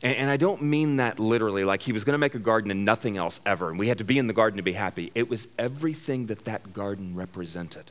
And, 0.00 0.16
and 0.16 0.30
I 0.30 0.38
don't 0.38 0.62
mean 0.62 0.96
that 0.96 1.20
literally, 1.20 1.64
like 1.64 1.82
he 1.82 1.92
was 1.92 2.04
going 2.04 2.14
to 2.14 2.18
make 2.18 2.34
a 2.34 2.38
garden 2.38 2.70
and 2.70 2.82
nothing 2.82 3.18
else 3.18 3.40
ever, 3.44 3.68
and 3.68 3.78
we 3.78 3.88
had 3.88 3.98
to 3.98 4.04
be 4.04 4.16
in 4.16 4.26
the 4.26 4.32
garden 4.32 4.56
to 4.56 4.62
be 4.62 4.72
happy. 4.72 5.12
It 5.14 5.28
was 5.28 5.46
everything 5.58 6.28
that 6.28 6.46
that 6.46 6.72
garden 6.72 7.14
represented. 7.14 7.90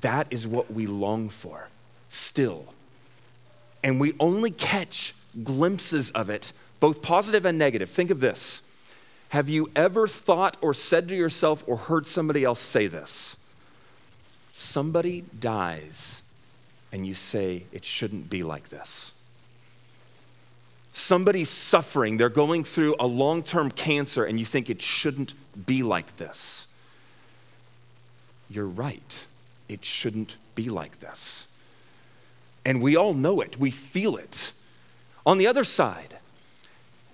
That 0.00 0.28
is 0.30 0.46
what 0.46 0.72
we 0.72 0.86
long 0.86 1.28
for 1.28 1.66
still. 2.08 2.66
And 3.82 3.98
we 3.98 4.14
only 4.20 4.52
catch 4.52 5.12
glimpses 5.42 6.12
of 6.12 6.30
it 6.30 6.52
both 6.80 7.02
positive 7.02 7.44
and 7.44 7.58
negative. 7.58 7.88
Think 7.88 8.10
of 8.10 8.20
this. 8.20 8.62
Have 9.30 9.48
you 9.48 9.70
ever 9.76 10.08
thought 10.08 10.56
or 10.60 10.74
said 10.74 11.08
to 11.08 11.14
yourself 11.14 11.62
or 11.66 11.76
heard 11.76 12.06
somebody 12.06 12.42
else 12.42 12.60
say 12.60 12.88
this? 12.88 13.36
Somebody 14.50 15.24
dies, 15.38 16.22
and 16.92 17.06
you 17.06 17.14
say, 17.14 17.64
it 17.72 17.84
shouldn't 17.84 18.28
be 18.28 18.42
like 18.42 18.70
this. 18.70 19.12
Somebody's 20.92 21.48
suffering, 21.48 22.16
they're 22.16 22.28
going 22.28 22.64
through 22.64 22.96
a 22.98 23.06
long 23.06 23.44
term 23.44 23.70
cancer, 23.70 24.24
and 24.24 24.40
you 24.40 24.44
think 24.44 24.68
it 24.68 24.82
shouldn't 24.82 25.34
be 25.66 25.84
like 25.84 26.16
this. 26.16 26.66
You're 28.48 28.66
right, 28.66 29.24
it 29.68 29.84
shouldn't 29.84 30.36
be 30.56 30.68
like 30.68 30.98
this. 30.98 31.46
And 32.64 32.82
we 32.82 32.96
all 32.96 33.14
know 33.14 33.40
it, 33.40 33.58
we 33.58 33.70
feel 33.70 34.16
it. 34.16 34.50
On 35.24 35.38
the 35.38 35.46
other 35.46 35.62
side, 35.62 36.16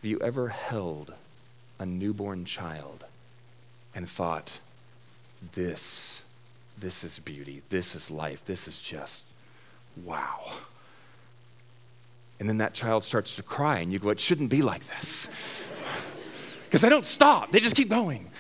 have 0.07 0.11
you 0.13 0.21
ever 0.21 0.51
held 0.51 1.15
a 1.81 1.85
newborn 1.85 2.45
child 2.45 3.05
and 3.93 4.09
thought, 4.09 4.61
this, 5.55 6.23
this 6.79 7.03
is 7.03 7.19
beauty, 7.19 7.63
this 7.71 7.97
is 7.97 8.09
life, 8.09 8.45
this 8.45 8.69
is 8.69 8.81
just 8.81 9.25
wow. 10.05 10.53
And 12.39 12.49
then 12.49 12.59
that 12.59 12.73
child 12.73 13.03
starts 13.03 13.35
to 13.35 13.43
cry, 13.43 13.81
and 13.81 13.93
you 13.93 13.99
go, 13.99 14.11
it 14.11 14.21
shouldn't 14.21 14.49
be 14.49 14.63
like 14.63 14.85
this. 14.87 15.67
Because 16.67 16.83
they 16.83 16.89
don't 16.89 17.07
stop, 17.07 17.51
they 17.51 17.59
just 17.59 17.75
keep 17.75 17.89
going. 17.89 18.31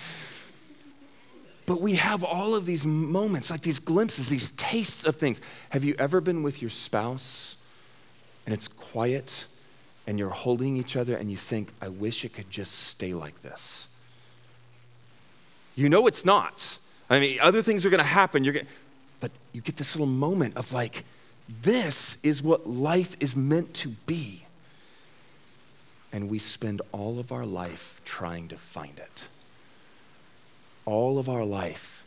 But 1.64 1.80
we 1.80 1.94
have 1.94 2.22
all 2.22 2.54
of 2.54 2.64
these 2.64 2.86
moments, 2.86 3.50
like 3.50 3.62
these 3.62 3.80
glimpses, 3.80 4.28
these 4.28 4.52
tastes 4.52 5.04
of 5.04 5.16
things. 5.16 5.40
Have 5.70 5.82
you 5.82 5.96
ever 5.98 6.20
been 6.20 6.44
with 6.44 6.62
your 6.62 6.70
spouse 6.70 7.56
and 8.44 8.54
it's 8.54 8.68
quiet 8.68 9.46
and 10.06 10.18
you're 10.18 10.30
holding 10.30 10.76
each 10.76 10.96
other 10.96 11.16
and 11.16 11.30
you 11.30 11.36
think, 11.36 11.72
I 11.82 11.88
wish 11.88 12.24
it 12.24 12.32
could 12.32 12.50
just 12.50 12.72
stay 12.72 13.12
like 13.12 13.42
this. 13.42 13.88
You 15.74 15.88
know 15.88 16.06
it's 16.06 16.24
not. 16.24 16.78
I 17.10 17.18
mean, 17.20 17.38
other 17.40 17.60
things 17.60 17.84
are 17.84 17.90
going 17.90 17.98
to 17.98 18.04
happen. 18.04 18.44
You're 18.44 18.54
gonna, 18.54 18.66
but 19.20 19.30
you 19.52 19.60
get 19.60 19.76
this 19.76 19.94
little 19.94 20.06
moment 20.06 20.56
of 20.56 20.72
like, 20.72 21.04
this 21.62 22.18
is 22.22 22.42
what 22.42 22.68
life 22.68 23.16
is 23.20 23.36
meant 23.36 23.74
to 23.74 23.88
be. 23.88 24.44
And 26.12 26.30
we 26.30 26.38
spend 26.38 26.82
all 26.92 27.18
of 27.18 27.32
our 27.32 27.44
life 27.44 28.00
trying 28.04 28.48
to 28.48 28.56
find 28.56 28.98
it. 28.98 29.28
All 30.84 31.18
of 31.18 31.28
our 31.28 31.44
life 31.44 32.04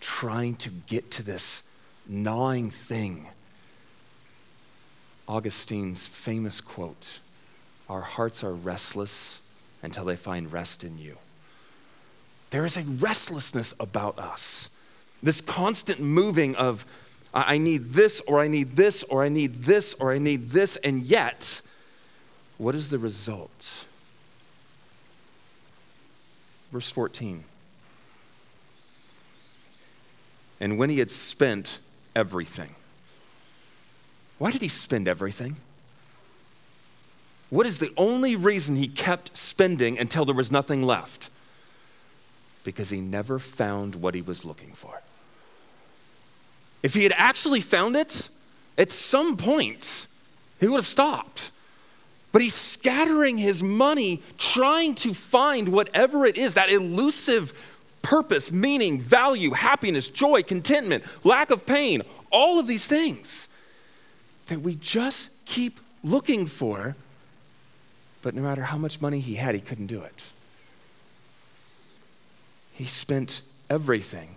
trying 0.00 0.54
to 0.56 0.70
get 0.70 1.10
to 1.12 1.22
this 1.22 1.62
gnawing 2.06 2.70
thing. 2.70 3.28
Augustine's 5.28 6.06
famous 6.06 6.60
quote 6.60 7.20
our 7.88 8.00
hearts 8.02 8.44
are 8.44 8.52
restless 8.52 9.40
until 9.82 10.04
they 10.04 10.16
find 10.16 10.52
rest 10.52 10.84
in 10.84 10.98
you. 10.98 11.16
There 12.50 12.64
is 12.64 12.76
a 12.76 12.82
restlessness 12.82 13.74
about 13.78 14.18
us, 14.18 14.70
this 15.22 15.40
constant 15.40 16.00
moving 16.00 16.54
of, 16.56 16.86
I 17.34 17.58
need 17.58 17.86
this, 17.86 18.20
or 18.20 18.40
I 18.40 18.48
need 18.48 18.76
this, 18.76 19.02
or 19.04 19.22
I 19.22 19.28
need 19.28 19.54
this, 19.54 19.94
or 19.94 20.12
I 20.12 20.18
need 20.18 20.48
this, 20.48 20.76
and 20.76 21.02
yet, 21.02 21.60
what 22.56 22.74
is 22.74 22.90
the 22.90 22.98
result? 22.98 23.84
Verse 26.72 26.90
14. 26.90 27.44
And 30.60 30.78
when 30.78 30.90
he 30.90 30.98
had 30.98 31.10
spent 31.10 31.78
everything. 32.18 32.74
Why 34.38 34.50
did 34.50 34.60
he 34.60 34.68
spend 34.68 35.06
everything? 35.06 35.56
What 37.50 37.66
is 37.66 37.78
the 37.78 37.92
only 37.96 38.36
reason 38.36 38.76
he 38.76 38.88
kept 38.88 39.36
spending 39.36 39.98
until 39.98 40.24
there 40.24 40.34
was 40.34 40.52
nothing 40.52 40.82
left? 40.82 41.30
Because 42.64 42.90
he 42.90 43.00
never 43.00 43.38
found 43.38 43.96
what 43.96 44.14
he 44.14 44.20
was 44.20 44.44
looking 44.44 44.72
for. 44.72 45.00
If 46.82 46.94
he 46.94 47.02
had 47.02 47.14
actually 47.16 47.60
found 47.60 47.96
it, 47.96 48.28
at 48.76 48.90
some 48.90 49.36
point, 49.36 50.06
he 50.60 50.68
would 50.68 50.76
have 50.76 50.86
stopped. 50.86 51.50
But 52.30 52.42
he's 52.42 52.54
scattering 52.54 53.38
his 53.38 53.62
money 53.62 54.22
trying 54.36 54.94
to 54.96 55.14
find 55.14 55.70
whatever 55.70 56.26
it 56.26 56.36
is, 56.36 56.54
that 56.54 56.70
elusive 56.70 57.52
purpose, 58.02 58.52
meaning, 58.52 59.00
value, 59.00 59.52
happiness, 59.52 60.08
joy, 60.08 60.42
contentment, 60.42 61.04
lack 61.24 61.50
of 61.50 61.66
pain, 61.66 62.02
all 62.30 62.58
of 62.58 62.66
these 62.66 62.86
things 62.86 63.48
that 64.46 64.60
we 64.60 64.74
just 64.76 65.30
keep 65.46 65.80
looking 66.04 66.46
for. 66.46 66.94
But 68.22 68.34
no 68.34 68.42
matter 68.42 68.62
how 68.62 68.78
much 68.78 69.00
money 69.00 69.20
he 69.20 69.36
had, 69.36 69.54
he 69.54 69.60
couldn't 69.60 69.86
do 69.86 70.02
it. 70.02 70.22
He 72.72 72.84
spent 72.84 73.42
everything. 73.70 74.36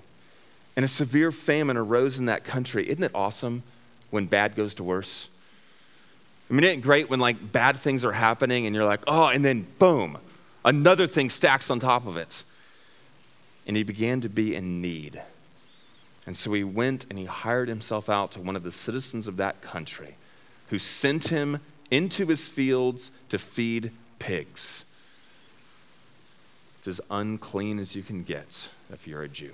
And 0.76 0.86
a 0.86 0.88
severe 0.88 1.32
famine 1.32 1.78
arose 1.78 2.18
in 2.18 2.26
that 2.26 2.44
country. 2.44 2.90
Isn't 2.90 3.04
it 3.04 3.12
awesome 3.14 3.64
when 4.10 4.26
bad 4.26 4.56
goes 4.56 4.74
to 4.76 4.84
worse? 4.84 5.28
I 6.50 6.54
mean, 6.54 6.64
isn't 6.64 6.80
it 6.80 6.82
great 6.82 7.10
when 7.10 7.20
like 7.20 7.52
bad 7.52 7.78
things 7.78 8.04
are 8.04 8.12
happening 8.12 8.66
and 8.66 8.76
you're 8.76 8.86
like, 8.86 9.04
oh, 9.08 9.28
and 9.28 9.44
then 9.44 9.66
boom, 9.80 10.18
another 10.66 11.08
thing 11.08 11.30
stacks 11.30 11.70
on 11.70 11.80
top 11.80 12.06
of 12.06 12.18
it. 12.18 12.44
And 13.66 13.78
he 13.78 13.84
began 13.84 14.22
to 14.22 14.30
be 14.30 14.56
in 14.56 14.82
need. 14.82 15.22
And 16.26 16.36
so 16.36 16.54
he 16.54 16.64
went 16.64 17.06
and 17.10 17.18
he 17.18 17.26
hired 17.26 17.68
himself 17.68 18.10
out 18.10 18.32
to 18.34 18.42
one 18.42 18.56
of 18.56 18.64
the 18.64 18.72
citizens 18.72 19.28
of 19.28 19.38
that 19.38 19.62
country 19.62 20.16
who 20.70 20.78
sent 20.78 21.30
him 21.30 21.60
into 21.92 22.26
his 22.26 22.48
fields 22.48 23.12
to 23.30 23.38
feed 23.38 23.92
pigs. 24.18 24.86
It's 26.80 26.88
as 26.88 27.02
unclean 27.12 27.78
as 27.78 27.96
you 27.96 28.02
can 28.02 28.24
get 28.24 28.70
if 28.92 29.06
you're 29.06 29.22
a 29.22 29.28
Jew. 29.28 29.54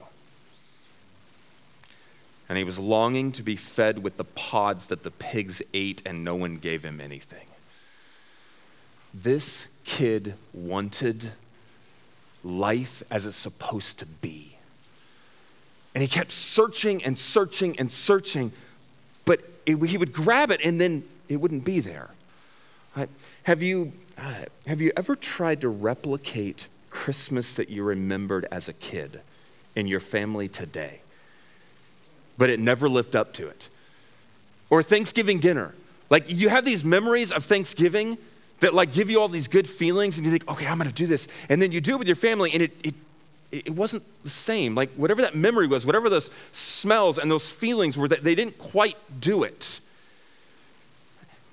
And 2.47 2.57
he 2.57 2.63
was 2.63 2.79
longing 2.79 3.33
to 3.33 3.43
be 3.43 3.57
fed 3.57 4.01
with 4.01 4.15
the 4.15 4.23
pods 4.23 4.87
that 4.87 5.03
the 5.03 5.11
pigs 5.11 5.61
ate, 5.73 6.01
and 6.05 6.23
no 6.23 6.35
one 6.35 6.55
gave 6.55 6.85
him 6.85 7.01
anything. 7.01 7.47
This 9.13 9.67
kid 9.83 10.35
wanted 10.53 11.31
life 12.43 13.03
as 13.11 13.25
it's 13.25 13.35
supposed 13.35 13.99
to 13.99 14.05
be. 14.05 14.55
And 15.93 16.01
he 16.01 16.07
kept 16.07 16.31
searching 16.31 17.03
and 17.03 17.17
searching 17.17 17.77
and 17.79 17.91
searching, 17.91 18.53
but 19.25 19.41
it, 19.65 19.75
he 19.83 19.97
would 19.97 20.13
grab 20.13 20.51
it 20.51 20.61
and 20.63 20.79
then 20.79 21.03
it 21.27 21.37
wouldn't 21.37 21.65
be 21.65 21.79
there. 21.79 22.11
Right? 22.97 23.09
Have, 23.43 23.61
you, 23.61 23.93
uh, 24.17 24.45
have 24.65 24.81
you 24.81 24.91
ever 24.97 25.15
tried 25.15 25.61
to 25.61 25.69
replicate 25.69 26.67
Christmas 26.89 27.53
that 27.53 27.69
you 27.69 27.83
remembered 27.83 28.47
as 28.51 28.67
a 28.67 28.73
kid 28.73 29.21
in 29.75 29.85
your 29.85 29.99
family 29.99 30.47
today? 30.47 31.01
But 32.39 32.49
it 32.49 32.59
never 32.59 32.89
lived 32.89 33.15
up 33.15 33.33
to 33.33 33.47
it. 33.47 33.69
Or 34.71 34.81
Thanksgiving 34.81 35.37
dinner. 35.37 35.75
Like 36.09 36.23
you 36.27 36.49
have 36.49 36.65
these 36.65 36.83
memories 36.83 37.31
of 37.31 37.45
Thanksgiving 37.45 38.17
that 38.61 38.73
like 38.73 38.91
give 38.93 39.11
you 39.11 39.21
all 39.21 39.27
these 39.27 39.47
good 39.47 39.67
feelings 39.67 40.17
and 40.17 40.25
you 40.25 40.31
think, 40.31 40.49
okay, 40.49 40.65
I'm 40.65 40.79
gonna 40.79 40.91
do 40.91 41.05
this. 41.05 41.27
And 41.49 41.61
then 41.61 41.71
you 41.71 41.81
do 41.81 41.93
it 41.93 41.99
with 41.99 42.07
your 42.07 42.15
family 42.15 42.51
and 42.51 42.63
it, 42.63 42.71
it, 42.83 42.95
it 43.51 43.69
wasn't 43.69 44.01
the 44.23 44.31
same. 44.31 44.73
Like 44.73 44.89
whatever 44.95 45.21
that 45.21 45.35
memory 45.35 45.67
was, 45.67 45.85
whatever 45.85 46.09
those 46.09 46.31
smells 46.51 47.19
and 47.19 47.29
those 47.29 47.47
feelings 47.47 47.95
were, 47.95 48.07
that 48.07 48.23
they 48.23 48.33
didn't 48.33 48.57
quite 48.57 48.97
do 49.19 49.43
it. 49.43 49.81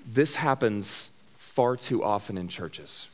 This 0.07 0.37
happens 0.37 1.11
far 1.55 1.77
too 1.77 2.03
often 2.03 2.37
in 2.37 2.49
churches. 2.49 3.07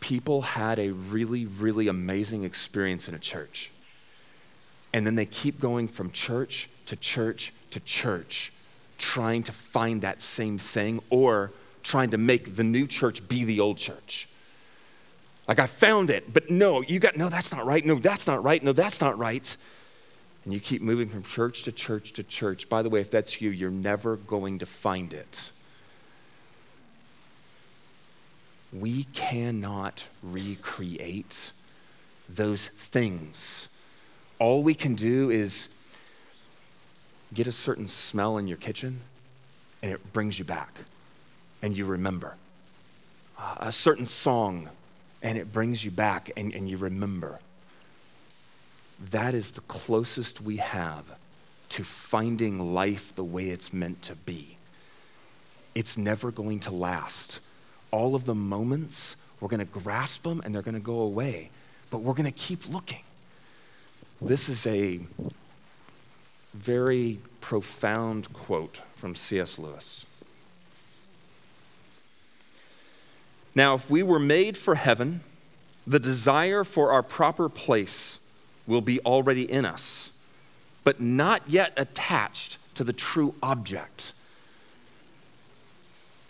People 0.00 0.42
had 0.42 0.78
a 0.78 0.90
really, 0.90 1.46
really 1.46 1.88
amazing 1.88 2.44
experience 2.44 3.08
in 3.08 3.14
a 3.14 3.18
church. 3.18 3.70
And 4.92 5.06
then 5.06 5.14
they 5.14 5.24
keep 5.24 5.58
going 5.58 5.88
from 5.88 6.10
church 6.10 6.68
to 6.86 6.96
church 6.96 7.54
to 7.70 7.80
church, 7.80 8.52
trying 8.98 9.42
to 9.44 9.52
find 9.52 10.02
that 10.02 10.20
same 10.20 10.58
thing 10.58 11.00
or 11.08 11.52
trying 11.82 12.10
to 12.10 12.18
make 12.18 12.54
the 12.54 12.64
new 12.64 12.86
church 12.86 13.26
be 13.26 13.44
the 13.44 13.60
old 13.60 13.78
church. 13.78 14.28
Like, 15.48 15.58
I 15.58 15.66
found 15.66 16.10
it, 16.10 16.34
but 16.34 16.50
no, 16.50 16.82
you 16.82 16.98
got, 16.98 17.16
no, 17.16 17.30
that's 17.30 17.50
not 17.50 17.64
right. 17.64 17.82
No, 17.82 17.94
that's 17.94 18.26
not 18.26 18.44
right. 18.44 18.62
No, 18.62 18.72
that's 18.72 19.00
not 19.00 19.16
right. 19.16 19.56
And 20.44 20.52
you 20.52 20.60
keep 20.60 20.82
moving 20.82 21.08
from 21.08 21.22
church 21.22 21.62
to 21.62 21.72
church 21.72 22.12
to 22.12 22.22
church. 22.22 22.68
By 22.68 22.82
the 22.82 22.90
way, 22.90 23.00
if 23.00 23.10
that's 23.10 23.40
you, 23.40 23.48
you're 23.48 23.70
never 23.70 24.16
going 24.16 24.58
to 24.58 24.66
find 24.66 25.14
it. 25.14 25.52
We 28.72 29.04
cannot 29.12 30.06
recreate 30.22 31.52
those 32.28 32.68
things. 32.68 33.68
All 34.38 34.62
we 34.62 34.74
can 34.74 34.94
do 34.94 35.30
is 35.30 35.68
get 37.34 37.46
a 37.46 37.52
certain 37.52 37.88
smell 37.88 38.38
in 38.38 38.46
your 38.46 38.56
kitchen, 38.56 39.00
and 39.82 39.92
it 39.92 40.12
brings 40.12 40.38
you 40.38 40.44
back 40.44 40.80
and 41.62 41.76
you 41.76 41.84
remember. 41.84 42.36
Uh, 43.38 43.56
a 43.58 43.72
certain 43.72 44.06
song, 44.06 44.68
and 45.22 45.36
it 45.36 45.52
brings 45.52 45.84
you 45.84 45.90
back 45.90 46.30
and, 46.36 46.54
and 46.54 46.68
you 46.68 46.76
remember. 46.76 47.38
That 49.10 49.34
is 49.34 49.52
the 49.52 49.60
closest 49.62 50.40
we 50.40 50.58
have 50.58 51.04
to 51.70 51.84
finding 51.84 52.74
life 52.74 53.14
the 53.14 53.24
way 53.24 53.48
it's 53.48 53.72
meant 53.72 54.02
to 54.02 54.14
be. 54.14 54.56
It's 55.74 55.96
never 55.96 56.30
going 56.30 56.60
to 56.60 56.70
last. 56.72 57.40
All 57.90 58.14
of 58.14 58.24
the 58.24 58.34
moments, 58.34 59.16
we're 59.40 59.48
going 59.48 59.60
to 59.60 59.66
grasp 59.66 60.22
them 60.22 60.40
and 60.44 60.54
they're 60.54 60.62
going 60.62 60.74
to 60.74 60.80
go 60.80 61.00
away, 61.00 61.50
but 61.90 61.98
we're 61.98 62.14
going 62.14 62.30
to 62.30 62.38
keep 62.38 62.68
looking. 62.68 63.02
This 64.20 64.48
is 64.48 64.66
a 64.66 65.00
very 66.52 67.18
profound 67.40 68.32
quote 68.32 68.80
from 68.92 69.14
C.S. 69.14 69.58
Lewis. 69.58 70.04
Now, 73.54 73.74
if 73.74 73.90
we 73.90 74.02
were 74.02 74.18
made 74.18 74.56
for 74.56 74.74
heaven, 74.74 75.20
the 75.86 75.98
desire 75.98 76.64
for 76.64 76.92
our 76.92 77.02
proper 77.02 77.48
place 77.48 78.20
will 78.66 78.80
be 78.80 79.00
already 79.00 79.50
in 79.50 79.64
us, 79.64 80.12
but 80.84 81.00
not 81.00 81.42
yet 81.48 81.72
attached 81.76 82.58
to 82.74 82.84
the 82.84 82.92
true 82.92 83.34
object. 83.42 84.12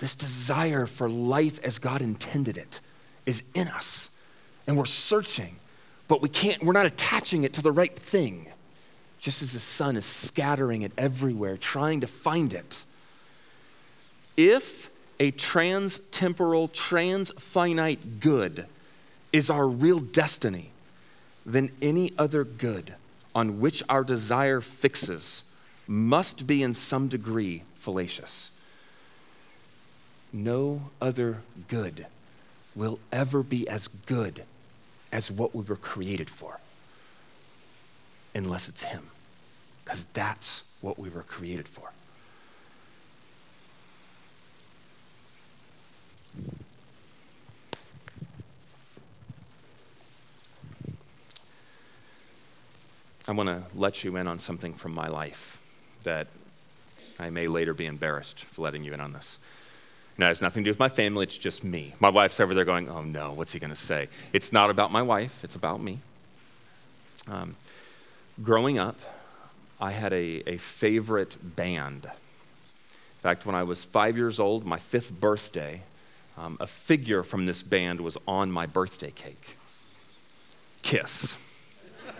This 0.01 0.15
desire 0.15 0.87
for 0.87 1.11
life 1.11 1.63
as 1.63 1.79
God 1.79 2.01
intended 2.01 2.57
it 2.57 2.81
is 3.27 3.45
in 3.55 3.69
us, 3.69 4.11
and 4.67 4.79
we're 4.79 4.87
searching, 4.87 5.57
but 6.09 6.23
we 6.23 6.31
can't, 6.31 6.63
we're 6.65 6.73
not 6.73 6.87
attaching 6.87 7.45
it 7.45 7.53
to 7.53 7.63
the 7.63 7.71
right 7.71 7.95
thing, 7.95 8.47
just 9.21 9.43
as 9.43 9.53
the 9.53 9.59
son 9.59 9.99
is 9.99 10.07
scattering 10.07 10.81
it 10.81 10.93
everywhere, 10.97 11.59
trying 11.59 12.01
to 12.01 12.07
find 12.07 12.55
it. 12.55 12.85
If 14.39 14.89
a 15.19 15.33
trans 15.33 15.99
temporal, 15.99 16.69
trans 16.69 17.31
finite 17.33 18.21
good 18.21 18.65
is 19.35 19.51
our 19.51 19.69
real 19.69 20.01
destiny, 20.01 20.71
then 21.45 21.71
any 21.83 22.13
other 22.17 22.43
good 22.43 22.95
on 23.35 23.61
which 23.61 23.83
our 23.91 24.03
desire 24.03 24.63
fixes 24.63 25.45
must 25.87 26.47
be 26.47 26.63
in 26.63 26.73
some 26.73 27.09
degree 27.09 27.65
fallacious. 27.75 28.50
No 30.33 30.91
other 31.01 31.43
good 31.69 32.07
will 32.75 32.99
ever 33.13 33.43
be 33.43 33.69
as 33.69 33.89
good 33.89 34.45
as 35.13 35.31
what 35.31 35.55
we 35.55 35.63
were 35.63 35.77
created 35.77 36.31
for, 36.31 36.61
unless 38.35 38.69
it's 38.69 38.85
Him, 38.85 39.09
because 39.85 40.05
that's 40.13 40.65
what 40.81 40.99
we 40.99 41.09
were 41.09 41.23
created 41.23 41.67
for. 41.67 41.91
I 53.29 53.33
want 53.33 53.49
to 53.49 53.63
let 53.77 54.03
you 54.03 54.17
in 54.17 54.27
on 54.27 54.39
something 54.39 54.75
from 54.75 54.93
my 54.93 55.07
life 55.07 55.63
that 56.03 56.27
I 57.19 57.31
may 57.31 57.47
later 57.47 57.75
be 57.75 57.87
embarrassed 57.87 58.41
for 58.41 58.63
letting 58.63 58.83
you 58.83 58.93
in 58.93 59.01
on 59.01 59.13
this. 59.13 59.39
Now, 60.21 60.27
it 60.27 60.37
has 60.37 60.43
nothing 60.43 60.65
to 60.65 60.69
do 60.69 60.73
with 60.73 60.79
my 60.79 60.91
family, 60.91 61.23
it's 61.23 61.39
just 61.39 61.65
me. 61.65 61.95
My 61.99 62.11
wife's 62.11 62.39
over 62.41 62.53
there 62.53 62.67
going, 62.67 62.91
oh 62.91 63.01
no, 63.01 63.33
what's 63.33 63.55
he 63.55 63.59
going 63.59 63.71
to 63.71 63.75
say? 63.75 64.09
It's 64.35 64.53
not 64.53 64.69
about 64.69 64.93
my 64.93 65.01
wife, 65.01 65.43
it's 65.43 65.57
about 65.57 65.81
me. 65.81 66.01
Um, 67.27 67.57
growing 68.43 68.79
up, 68.79 68.99
I 69.81 69.93
had 69.93 70.13
a, 70.13 70.43
a 70.47 70.59
favorite 70.59 71.39
band. 71.57 72.05
In 72.05 73.23
fact, 73.23 73.47
when 73.47 73.55
I 73.55 73.63
was 73.63 73.83
five 73.83 74.19
years 74.19 74.39
old, 74.39 74.67
my 74.67 74.77
fifth 74.77 75.11
birthday, 75.11 75.81
um, 76.37 76.59
a 76.61 76.67
figure 76.67 77.23
from 77.23 77.47
this 77.47 77.63
band 77.63 78.03
was 78.03 78.19
on 78.29 78.53
my 78.53 78.67
birthday 78.67 79.13
cake 79.13 79.57
Kiss. 80.83 81.39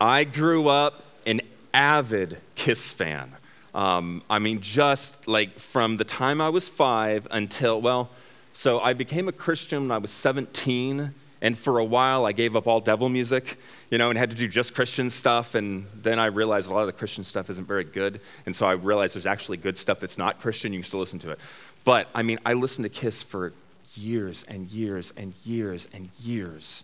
I 0.00 0.24
grew 0.24 0.68
up 0.68 1.02
an 1.26 1.42
avid 1.74 2.38
Kiss 2.54 2.90
fan. 2.90 3.36
Um, 3.76 4.22
I 4.30 4.38
mean, 4.38 4.62
just 4.62 5.28
like 5.28 5.58
from 5.58 5.98
the 5.98 6.04
time 6.04 6.40
I 6.40 6.48
was 6.48 6.66
five 6.66 7.28
until, 7.30 7.78
well, 7.78 8.08
so 8.54 8.80
I 8.80 8.94
became 8.94 9.28
a 9.28 9.32
Christian 9.32 9.82
when 9.82 9.90
I 9.90 9.98
was 9.98 10.10
17, 10.10 11.12
and 11.42 11.58
for 11.58 11.78
a 11.78 11.84
while 11.84 12.24
I 12.24 12.32
gave 12.32 12.56
up 12.56 12.66
all 12.66 12.80
devil 12.80 13.10
music, 13.10 13.58
you 13.90 13.98
know, 13.98 14.08
and 14.08 14.18
had 14.18 14.30
to 14.30 14.36
do 14.36 14.48
just 14.48 14.74
Christian 14.74 15.10
stuff. 15.10 15.54
And 15.54 15.84
then 15.94 16.18
I 16.18 16.26
realized 16.26 16.70
a 16.70 16.72
lot 16.72 16.80
of 16.80 16.86
the 16.86 16.94
Christian 16.94 17.22
stuff 17.22 17.50
isn't 17.50 17.68
very 17.68 17.84
good. 17.84 18.20
And 18.46 18.56
so 18.56 18.66
I 18.66 18.72
realized 18.72 19.14
there's 19.14 19.26
actually 19.26 19.58
good 19.58 19.76
stuff 19.76 20.00
that's 20.00 20.16
not 20.16 20.40
Christian. 20.40 20.72
You 20.72 20.78
can 20.78 20.88
still 20.88 21.00
listen 21.00 21.18
to 21.18 21.30
it. 21.32 21.38
But 21.84 22.08
I 22.14 22.22
mean, 22.22 22.38
I 22.46 22.54
listened 22.54 22.84
to 22.84 22.88
Kiss 22.88 23.22
for 23.22 23.52
years 23.94 24.46
and 24.48 24.70
years 24.70 25.12
and 25.18 25.34
years 25.44 25.86
and 25.92 26.08
years. 26.22 26.82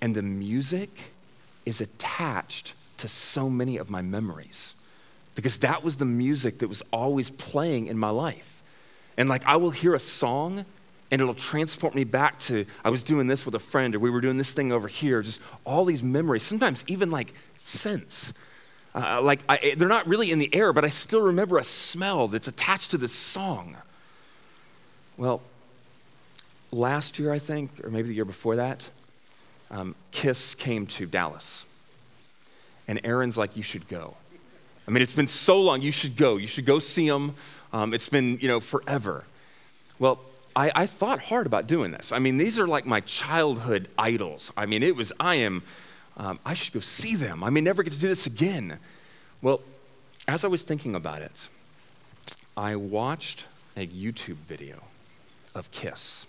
And 0.00 0.14
the 0.14 0.22
music 0.22 0.90
is 1.66 1.80
attached 1.80 2.74
to 2.98 3.08
so 3.08 3.50
many 3.50 3.76
of 3.76 3.90
my 3.90 4.00
memories 4.00 4.74
because 5.38 5.58
that 5.58 5.84
was 5.84 5.98
the 5.98 6.04
music 6.04 6.58
that 6.58 6.66
was 6.66 6.82
always 6.92 7.30
playing 7.30 7.86
in 7.86 7.96
my 7.96 8.10
life. 8.10 8.60
And 9.16 9.28
like, 9.28 9.46
I 9.46 9.54
will 9.54 9.70
hear 9.70 9.94
a 9.94 10.00
song 10.00 10.64
and 11.12 11.22
it'll 11.22 11.32
transport 11.32 11.94
me 11.94 12.02
back 12.02 12.40
to 12.40 12.66
I 12.84 12.90
was 12.90 13.04
doing 13.04 13.28
this 13.28 13.46
with 13.46 13.54
a 13.54 13.60
friend 13.60 13.94
or 13.94 14.00
we 14.00 14.10
were 14.10 14.20
doing 14.20 14.36
this 14.36 14.50
thing 14.50 14.72
over 14.72 14.88
here, 14.88 15.22
just 15.22 15.40
all 15.64 15.84
these 15.84 16.02
memories, 16.02 16.42
sometimes 16.42 16.84
even 16.88 17.12
like 17.12 17.34
scents. 17.56 18.34
Uh, 18.96 19.20
like, 19.22 19.38
I, 19.48 19.74
they're 19.76 19.86
not 19.86 20.08
really 20.08 20.32
in 20.32 20.40
the 20.40 20.52
air, 20.52 20.72
but 20.72 20.84
I 20.84 20.88
still 20.88 21.22
remember 21.22 21.56
a 21.56 21.62
smell 21.62 22.26
that's 22.26 22.48
attached 22.48 22.90
to 22.90 22.98
this 22.98 23.12
song. 23.12 23.76
Well, 25.16 25.40
last 26.72 27.20
year, 27.20 27.32
I 27.32 27.38
think, 27.38 27.70
or 27.84 27.90
maybe 27.90 28.08
the 28.08 28.14
year 28.14 28.24
before 28.24 28.56
that, 28.56 28.90
um, 29.70 29.94
Kiss 30.10 30.56
came 30.56 30.84
to 30.88 31.06
Dallas. 31.06 31.64
And 32.88 33.00
Aaron's 33.04 33.38
like, 33.38 33.56
You 33.56 33.62
should 33.62 33.86
go. 33.86 34.16
I 34.88 34.90
mean, 34.90 35.02
it's 35.02 35.12
been 35.12 35.28
so 35.28 35.60
long, 35.60 35.82
you 35.82 35.92
should 35.92 36.16
go. 36.16 36.38
You 36.38 36.46
should 36.46 36.64
go 36.64 36.78
see 36.78 37.08
them. 37.08 37.34
Um, 37.72 37.92
it's 37.92 38.08
been, 38.08 38.38
you 38.40 38.48
know, 38.48 38.58
forever. 38.58 39.24
Well, 39.98 40.18
I, 40.56 40.72
I, 40.74 40.86
thought 40.86 41.20
hard 41.20 41.46
about 41.46 41.66
doing 41.66 41.90
this. 41.90 42.10
I 42.10 42.18
mean, 42.18 42.38
these 42.38 42.58
are 42.58 42.66
like 42.66 42.86
my 42.86 43.00
childhood 43.00 43.88
idols. 43.98 44.50
I 44.56 44.64
mean, 44.64 44.82
it 44.82 44.96
was, 44.96 45.12
I 45.20 45.34
am, 45.34 45.62
um, 46.16 46.38
I 46.46 46.54
should 46.54 46.72
go 46.72 46.80
see 46.80 47.14
them. 47.14 47.44
I 47.44 47.50
may 47.50 47.60
never 47.60 47.82
get 47.82 47.92
to 47.92 47.98
do 47.98 48.08
this 48.08 48.26
again. 48.26 48.78
Well, 49.42 49.60
as 50.26 50.42
I 50.42 50.48
was 50.48 50.62
thinking 50.62 50.94
about 50.94 51.20
it, 51.20 51.50
I 52.56 52.74
watched 52.74 53.44
a 53.76 53.86
YouTube 53.86 54.36
video 54.36 54.82
of 55.54 55.70
Kiss 55.70 56.26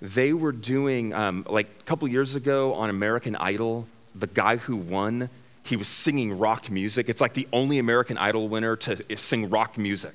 they 0.00 0.32
were 0.32 0.52
doing, 0.52 1.12
um, 1.14 1.46
like 1.48 1.68
a 1.80 1.82
couple 1.84 2.06
years 2.08 2.34
ago 2.34 2.74
on 2.74 2.90
American 2.90 3.36
Idol, 3.36 3.86
the 4.14 4.26
guy 4.26 4.56
who 4.56 4.76
won, 4.76 5.30
he 5.66 5.76
was 5.76 5.88
singing 5.88 6.38
rock 6.38 6.70
music. 6.70 7.08
It's 7.08 7.20
like 7.20 7.34
the 7.34 7.48
only 7.52 7.78
American 7.78 8.18
Idol 8.18 8.48
winner 8.48 8.76
to 8.76 9.16
sing 9.16 9.50
rock 9.50 9.76
music. 9.76 10.14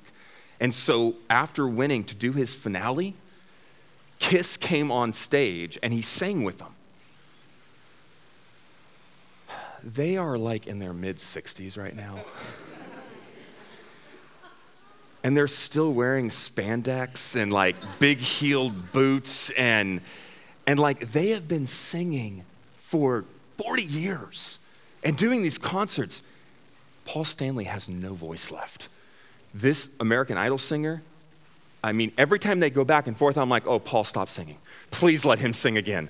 And 0.59 0.73
so 0.73 1.15
after 1.29 1.67
winning 1.67 2.03
to 2.05 2.15
do 2.15 2.33
his 2.33 2.55
finale, 2.55 3.15
Kiss 4.19 4.57
came 4.57 4.91
on 4.91 5.13
stage 5.13 5.77
and 5.81 5.91
he 5.91 6.01
sang 6.01 6.43
with 6.43 6.59
them. 6.59 6.75
They 9.83 10.17
are 10.17 10.37
like 10.37 10.67
in 10.67 10.79
their 10.79 10.93
mid 10.93 11.17
60s 11.17 11.77
right 11.77 11.95
now 11.95 12.19
and 15.23 15.35
they're 15.35 15.47
still 15.47 15.93
wearing 15.93 16.29
spandex 16.29 17.35
and 17.35 17.51
like 17.51 17.75
big 17.99 18.19
heeled 18.19 18.91
boots 18.91 19.49
and 19.51 20.01
and 20.67 20.79
like 20.79 20.99
they 20.99 21.29
have 21.29 21.47
been 21.47 21.67
singing 21.67 22.43
for 22.75 23.25
40 23.57 23.83
years 23.83 24.59
and 25.03 25.17
doing 25.17 25.43
these 25.43 25.57
concerts 25.57 26.21
paul 27.05 27.23
stanley 27.23 27.65
has 27.65 27.89
no 27.89 28.13
voice 28.13 28.51
left. 28.51 28.87
This 29.53 29.89
american 29.99 30.37
idol 30.37 30.57
singer 30.57 31.01
i 31.83 31.91
mean 31.91 32.11
every 32.17 32.39
time 32.39 32.59
they 32.59 32.69
go 32.69 32.85
back 32.85 33.07
and 33.07 33.17
forth 33.17 33.37
i'm 33.37 33.49
like 33.49 33.67
oh 33.67 33.79
paul 33.79 34.03
stop 34.03 34.29
singing. 34.29 34.57
Please 34.91 35.25
let 35.25 35.39
him 35.39 35.53
sing 35.53 35.77
again. 35.77 36.09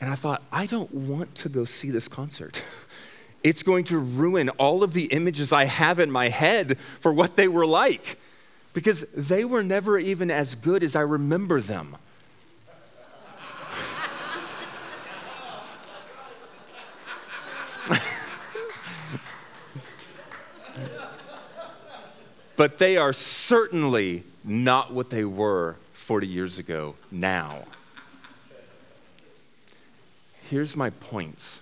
And 0.00 0.10
i 0.10 0.14
thought 0.14 0.42
i 0.52 0.66
don't 0.66 0.92
want 0.92 1.34
to 1.36 1.48
go 1.48 1.64
see 1.64 1.90
this 1.90 2.08
concert. 2.08 2.62
It's 3.46 3.62
going 3.62 3.84
to 3.84 3.98
ruin 4.00 4.48
all 4.48 4.82
of 4.82 4.92
the 4.92 5.04
images 5.04 5.52
I 5.52 5.66
have 5.66 6.00
in 6.00 6.10
my 6.10 6.30
head 6.30 6.80
for 6.80 7.12
what 7.12 7.36
they 7.36 7.46
were 7.46 7.64
like. 7.64 8.18
Because 8.72 9.02
they 9.14 9.44
were 9.44 9.62
never 9.62 10.00
even 10.00 10.32
as 10.32 10.56
good 10.56 10.82
as 10.82 10.96
I 10.96 11.02
remember 11.02 11.60
them. 11.60 11.96
But 22.56 22.78
they 22.78 22.96
are 22.96 23.12
certainly 23.12 24.22
not 24.44 24.92
what 24.92 25.10
they 25.10 25.24
were 25.24 25.76
40 25.92 26.26
years 26.26 26.58
ago 26.58 26.94
now. 27.10 27.64
Here's 30.48 30.76
my 30.76 30.90
point 30.90 31.60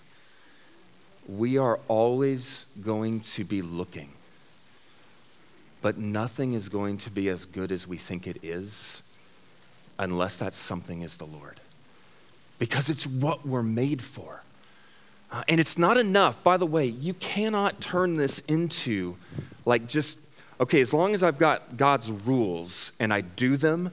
we 1.27 1.57
are 1.57 1.81
always 1.89 2.67
going 2.83 3.21
to 3.21 3.45
be 3.45 3.63
looking. 3.63 4.11
But 5.81 5.99
nothing 5.99 6.55
is 6.55 6.69
going 6.69 6.99
to 6.99 7.11
be 7.11 7.29
as 7.29 7.45
good 7.45 7.73
as 7.73 7.87
we 7.87 7.97
think 7.97 8.27
it 8.27 8.39
is 8.43 9.03
unless 9.99 10.39
that 10.39 10.55
something 10.55 11.03
is 11.03 11.17
the 11.17 11.27
Lord. 11.27 11.61
Because 12.59 12.89
it's 12.89 13.07
what 13.07 13.47
we're 13.47 13.63
made 13.63 14.03
for. 14.03 14.43
Uh, 15.31 15.43
and 15.49 15.61
it's 15.61 15.77
not 15.77 15.97
enough. 15.97 16.43
By 16.43 16.57
the 16.57 16.67
way, 16.67 16.87
you 16.87 17.15
cannot 17.15 17.81
turn 17.81 18.17
this 18.17 18.41
into 18.41 19.17
like 19.67 19.89
just, 19.89 20.19
okay, 20.61 20.81
as 20.81 20.95
long 20.95 21.15
as 21.15 21.23
I've 21.23 21.39
got 21.39 21.77
God's 21.77 22.11
rules 22.11 22.93
and 23.01 23.13
I 23.13 23.21
do 23.21 23.57
them, 23.57 23.93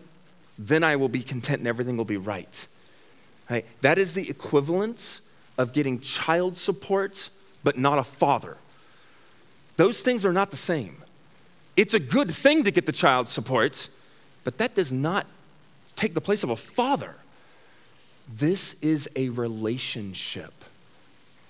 then 0.58 0.84
I 0.84 0.96
will 0.96 1.10
be 1.10 1.22
content 1.22 1.60
and 1.60 1.68
everything 1.68 1.98
will 1.98 2.06
be 2.06 2.18
right. 2.18 2.68
right? 3.50 3.66
That 3.82 3.98
is 3.98 4.14
the 4.14 4.30
equivalent 4.30 5.22
of 5.58 5.74
getting 5.74 6.00
child 6.00 6.58
support, 6.58 7.30
but 7.64 7.78
not 7.78 8.00
a 8.00 8.04
father. 8.04 8.58
Those 9.78 10.02
things 10.02 10.26
are 10.26 10.34
not 10.34 10.52
the 10.52 10.58
same. 10.58 10.98
It's 11.76 11.94
a 11.94 12.00
good 12.00 12.30
thing 12.30 12.64
to 12.64 12.72
get 12.72 12.86
the 12.86 12.92
child 12.92 13.30
support, 13.30 13.90
but 14.44 14.58
that 14.58 14.76
does 14.76 14.92
not 14.92 15.26
take 15.96 16.14
the 16.14 16.22
place 16.22 16.44
of 16.44 16.50
a 16.50 16.56
father. 16.56 17.16
This 18.32 18.74
is 18.82 19.10
a 19.16 19.30
relationship 19.30 20.54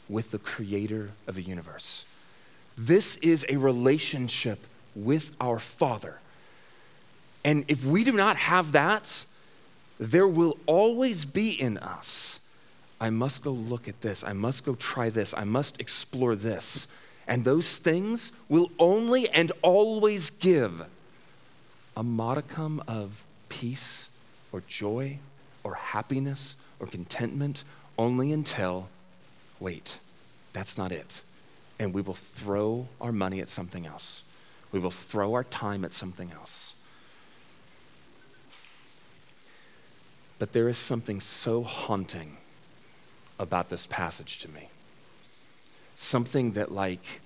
with 0.08 0.32
the 0.32 0.40
creator 0.40 1.12
of 1.28 1.36
the 1.36 1.42
universe. 1.42 2.06
This 2.78 3.18
is 3.18 3.46
a 3.50 3.58
relationship 3.58 4.66
with 4.96 5.36
our 5.40 5.60
Father. 5.60 6.20
And 7.44 7.66
if 7.68 7.86
we 7.86 8.04
do 8.04 8.12
not 8.12 8.38
have 8.38 8.74
that, 8.74 9.26
there 10.00 10.28
will 10.28 10.58
always 10.68 11.26
be 11.26 11.52
in 11.52 11.78
us 11.78 12.42
I 13.02 13.10
must 13.10 13.44
go 13.44 13.50
look 13.50 13.88
at 13.88 14.02
this. 14.02 14.24
I 14.24 14.34
must 14.34 14.64
go 14.64 14.76
try 14.76 15.10
this. 15.10 15.34
I 15.36 15.44
must 15.44 15.82
explore 15.82 16.36
this. 16.36 16.86
And 17.28 17.44
those 17.44 17.78
things 17.80 18.32
will 18.48 18.70
only 18.78 19.28
and 19.28 19.52
always 19.64 20.30
give 20.30 20.86
a 21.98 22.04
modicum 22.04 22.84
of 22.88 23.24
peace 23.50 24.08
or 24.52 24.62
joy 24.68 25.18
or 25.64 25.74
happiness 25.74 26.56
or 26.80 26.86
contentment 26.86 27.64
only 27.98 28.32
until, 28.32 28.88
wait, 29.60 29.98
that's 30.54 30.78
not 30.78 30.92
it. 30.92 31.24
And 31.80 31.96
we 31.96 32.04
will 32.04 32.14
throw 32.14 32.88
our 33.00 33.12
money 33.12 33.42
at 33.42 33.50
something 33.50 33.88
else. 33.88 34.24
We 34.72 34.80
will 34.80 34.92
throw 34.92 35.34
our 35.34 35.44
time 35.44 35.84
at 35.84 35.94
something 35.94 36.32
else. 36.32 36.76
But 40.40 40.54
there 40.54 40.70
is 40.70 40.78
something 40.78 41.20
so 41.20 41.62
haunting 41.64 42.38
about 43.38 43.70
this 43.70 43.86
passage 43.86 44.40
to 44.40 44.50
me. 44.50 44.70
Something 45.96 46.54
that, 46.54 46.72
like, 46.72 47.22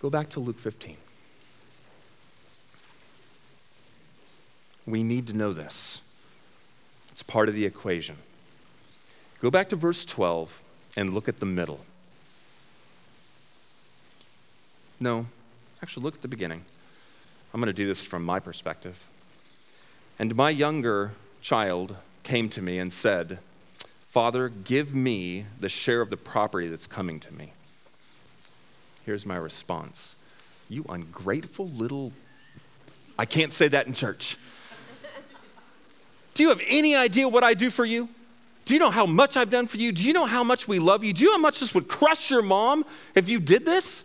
go 0.00 0.08
back 0.08 0.28
to 0.30 0.40
Luke 0.40 0.58
15. 0.58 0.96
We 4.86 5.02
need 5.02 5.26
to 5.26 5.36
know 5.36 5.52
this, 5.52 6.00
it's 7.12 7.22
part 7.22 7.48
of 7.48 7.54
the 7.54 7.66
equation. 7.66 8.16
Go 9.40 9.50
back 9.50 9.68
to 9.68 9.76
verse 9.76 10.04
12 10.04 10.62
and 10.96 11.12
look 11.12 11.28
at 11.28 11.40
the 11.40 11.46
middle. 11.46 11.80
No, 15.00 15.26
actually, 15.82 16.02
look 16.02 16.16
at 16.16 16.22
the 16.22 16.28
beginning. 16.28 16.64
I'm 17.52 17.60
going 17.60 17.68
to 17.68 17.72
do 17.72 17.86
this 17.86 18.04
from 18.04 18.24
my 18.24 18.40
perspective. 18.40 19.08
And 20.18 20.34
my 20.34 20.50
younger 20.50 21.12
child 21.40 21.96
came 22.24 22.48
to 22.50 22.60
me 22.62 22.78
and 22.78 22.92
said, 22.92 23.38
Father, 24.06 24.48
give 24.48 24.94
me 24.94 25.46
the 25.60 25.68
share 25.68 26.00
of 26.00 26.10
the 26.10 26.16
property 26.16 26.68
that's 26.68 26.86
coming 26.86 27.20
to 27.20 27.32
me. 27.32 27.52
Here's 29.04 29.24
my 29.24 29.36
response 29.36 30.16
You 30.68 30.84
ungrateful 30.88 31.68
little. 31.68 32.12
I 33.18 33.24
can't 33.24 33.52
say 33.52 33.68
that 33.68 33.86
in 33.86 33.94
church. 33.94 34.36
Do 36.34 36.42
you 36.42 36.50
have 36.50 36.60
any 36.68 36.94
idea 36.94 37.28
what 37.28 37.42
I 37.42 37.54
do 37.54 37.70
for 37.70 37.84
you? 37.84 38.08
Do 38.64 38.74
you 38.74 38.80
know 38.80 38.90
how 38.90 39.06
much 39.06 39.36
I've 39.36 39.50
done 39.50 39.66
for 39.66 39.78
you? 39.78 39.92
Do 39.92 40.04
you 40.04 40.12
know 40.12 40.26
how 40.26 40.44
much 40.44 40.68
we 40.68 40.78
love 40.78 41.02
you? 41.02 41.12
Do 41.12 41.24
you 41.24 41.30
know 41.30 41.36
how 41.36 41.42
much 41.42 41.60
this 41.60 41.74
would 41.74 41.88
crush 41.88 42.30
your 42.30 42.42
mom 42.42 42.84
if 43.14 43.28
you 43.28 43.40
did 43.40 43.64
this? 43.64 44.04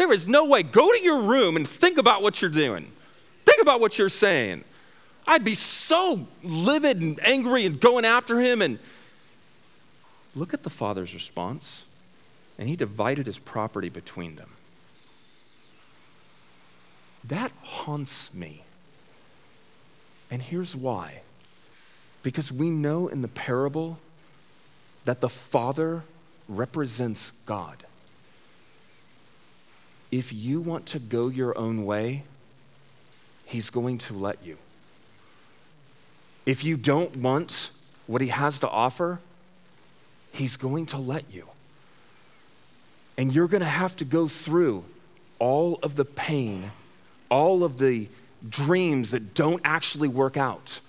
There 0.00 0.14
is 0.14 0.26
no 0.26 0.46
way. 0.46 0.62
Go 0.62 0.90
to 0.90 0.98
your 0.98 1.24
room 1.24 1.56
and 1.56 1.68
think 1.68 1.98
about 1.98 2.22
what 2.22 2.40
you're 2.40 2.50
doing. 2.50 2.90
Think 3.44 3.60
about 3.60 3.82
what 3.82 3.98
you're 3.98 4.08
saying. 4.08 4.64
I'd 5.26 5.44
be 5.44 5.54
so 5.54 6.26
livid 6.42 7.02
and 7.02 7.20
angry 7.22 7.66
and 7.66 7.78
going 7.78 8.06
after 8.06 8.40
him. 8.40 8.62
And 8.62 8.78
look 10.34 10.54
at 10.54 10.62
the 10.62 10.70
father's 10.70 11.12
response. 11.12 11.84
And 12.58 12.66
he 12.66 12.76
divided 12.76 13.26
his 13.26 13.38
property 13.38 13.90
between 13.90 14.36
them. 14.36 14.48
That 17.22 17.52
haunts 17.62 18.32
me. 18.32 18.64
And 20.30 20.40
here's 20.40 20.74
why 20.74 21.20
because 22.22 22.50
we 22.50 22.70
know 22.70 23.06
in 23.06 23.20
the 23.20 23.28
parable 23.28 23.98
that 25.04 25.20
the 25.20 25.28
Father 25.28 26.04
represents 26.48 27.32
God. 27.44 27.84
If 30.10 30.32
you 30.32 30.60
want 30.60 30.86
to 30.86 30.98
go 30.98 31.28
your 31.28 31.56
own 31.56 31.84
way, 31.84 32.24
He's 33.44 33.70
going 33.70 33.98
to 33.98 34.14
let 34.14 34.44
you. 34.44 34.58
If 36.46 36.64
you 36.64 36.76
don't 36.76 37.16
want 37.16 37.70
what 38.06 38.20
He 38.20 38.28
has 38.28 38.60
to 38.60 38.68
offer, 38.68 39.20
He's 40.32 40.56
going 40.56 40.86
to 40.86 40.98
let 40.98 41.24
you. 41.32 41.46
And 43.16 43.34
you're 43.34 43.48
going 43.48 43.60
to 43.60 43.66
have 43.66 43.96
to 43.96 44.04
go 44.04 44.28
through 44.28 44.84
all 45.38 45.78
of 45.82 45.96
the 45.96 46.04
pain, 46.04 46.70
all 47.28 47.64
of 47.64 47.78
the 47.78 48.08
dreams 48.48 49.10
that 49.10 49.34
don't 49.34 49.60
actually 49.64 50.08
work 50.08 50.36
out. 50.36 50.80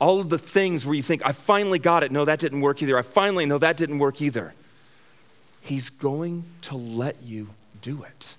All 0.00 0.18
of 0.18 0.30
the 0.30 0.38
things 0.38 0.84
where 0.84 0.94
you 0.94 1.02
think, 1.02 1.24
I 1.24 1.32
finally 1.32 1.78
got 1.78 2.02
it. 2.02 2.10
No, 2.10 2.24
that 2.24 2.40
didn't 2.40 2.60
work 2.60 2.82
either. 2.82 2.98
I 2.98 3.02
finally, 3.02 3.46
no, 3.46 3.58
that 3.58 3.76
didn't 3.76 4.00
work 4.00 4.20
either. 4.20 4.52
He's 5.60 5.90
going 5.90 6.44
to 6.62 6.76
let 6.76 7.22
you 7.22 7.50
do 7.82 8.04
it. 8.04 8.34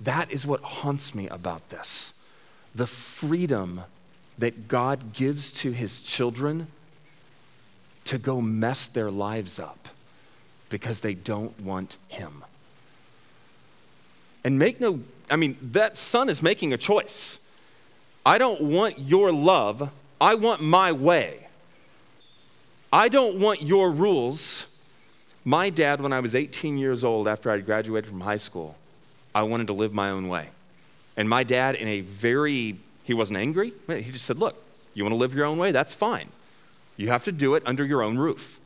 That 0.00 0.30
is 0.30 0.46
what 0.46 0.60
haunts 0.60 1.14
me 1.14 1.28
about 1.28 1.68
this. 1.68 2.14
The 2.74 2.86
freedom 2.86 3.82
that 4.38 4.68
God 4.68 5.12
gives 5.12 5.52
to 5.60 5.72
his 5.72 6.00
children 6.00 6.68
to 8.04 8.18
go 8.18 8.40
mess 8.40 8.86
their 8.86 9.10
lives 9.10 9.58
up 9.58 9.88
because 10.70 11.00
they 11.00 11.14
don't 11.14 11.60
want 11.60 11.96
him. 12.08 12.44
And 14.44 14.58
make 14.58 14.80
no 14.80 15.00
I 15.30 15.36
mean, 15.36 15.56
that 15.72 15.98
son 15.98 16.28
is 16.28 16.42
making 16.42 16.72
a 16.72 16.76
choice. 16.76 17.38
I 18.24 18.38
don't 18.38 18.60
want 18.60 18.98
your 18.98 19.32
love, 19.32 19.90
I 20.20 20.34
want 20.34 20.60
my 20.60 20.92
way. 20.92 21.46
I 22.92 23.08
don't 23.08 23.38
want 23.38 23.62
your 23.62 23.90
rules. 23.90 24.66
My 25.48 25.70
dad, 25.70 26.02
when 26.02 26.12
I 26.12 26.20
was 26.20 26.34
18 26.34 26.76
years 26.76 27.02
old, 27.02 27.26
after 27.26 27.50
I 27.50 27.56
graduated 27.60 28.10
from 28.10 28.20
high 28.20 28.36
school, 28.36 28.76
I 29.34 29.44
wanted 29.44 29.68
to 29.68 29.72
live 29.72 29.94
my 29.94 30.10
own 30.10 30.28
way. 30.28 30.50
And 31.16 31.26
my 31.26 31.42
dad, 31.42 31.74
in 31.74 31.88
a 31.88 32.02
very, 32.02 32.76
he 33.04 33.14
wasn't 33.14 33.38
angry, 33.38 33.72
he 33.86 34.10
just 34.10 34.26
said, 34.26 34.36
Look, 34.36 34.62
you 34.92 35.04
want 35.04 35.14
to 35.14 35.16
live 35.16 35.32
your 35.32 35.46
own 35.46 35.56
way? 35.56 35.72
That's 35.72 35.94
fine. 35.94 36.28
You 36.98 37.08
have 37.08 37.24
to 37.24 37.32
do 37.32 37.54
it 37.54 37.62
under 37.64 37.82
your 37.82 38.02
own 38.02 38.18
roof. 38.18 38.60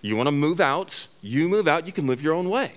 You 0.00 0.14
want 0.14 0.28
to 0.28 0.30
move 0.30 0.60
out? 0.60 1.08
You 1.22 1.48
move 1.48 1.66
out, 1.66 1.88
you 1.88 1.92
can 1.92 2.06
live 2.06 2.22
your 2.22 2.34
own 2.34 2.48
way. 2.48 2.70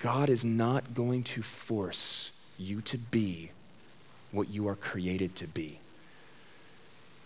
God 0.00 0.28
is 0.28 0.44
not 0.44 0.94
going 0.96 1.22
to 1.22 1.42
force 1.42 2.32
you 2.58 2.80
to 2.80 2.98
be 2.98 3.52
what 4.32 4.48
you 4.50 4.66
are 4.66 4.74
created 4.74 5.36
to 5.36 5.46
be. 5.46 5.78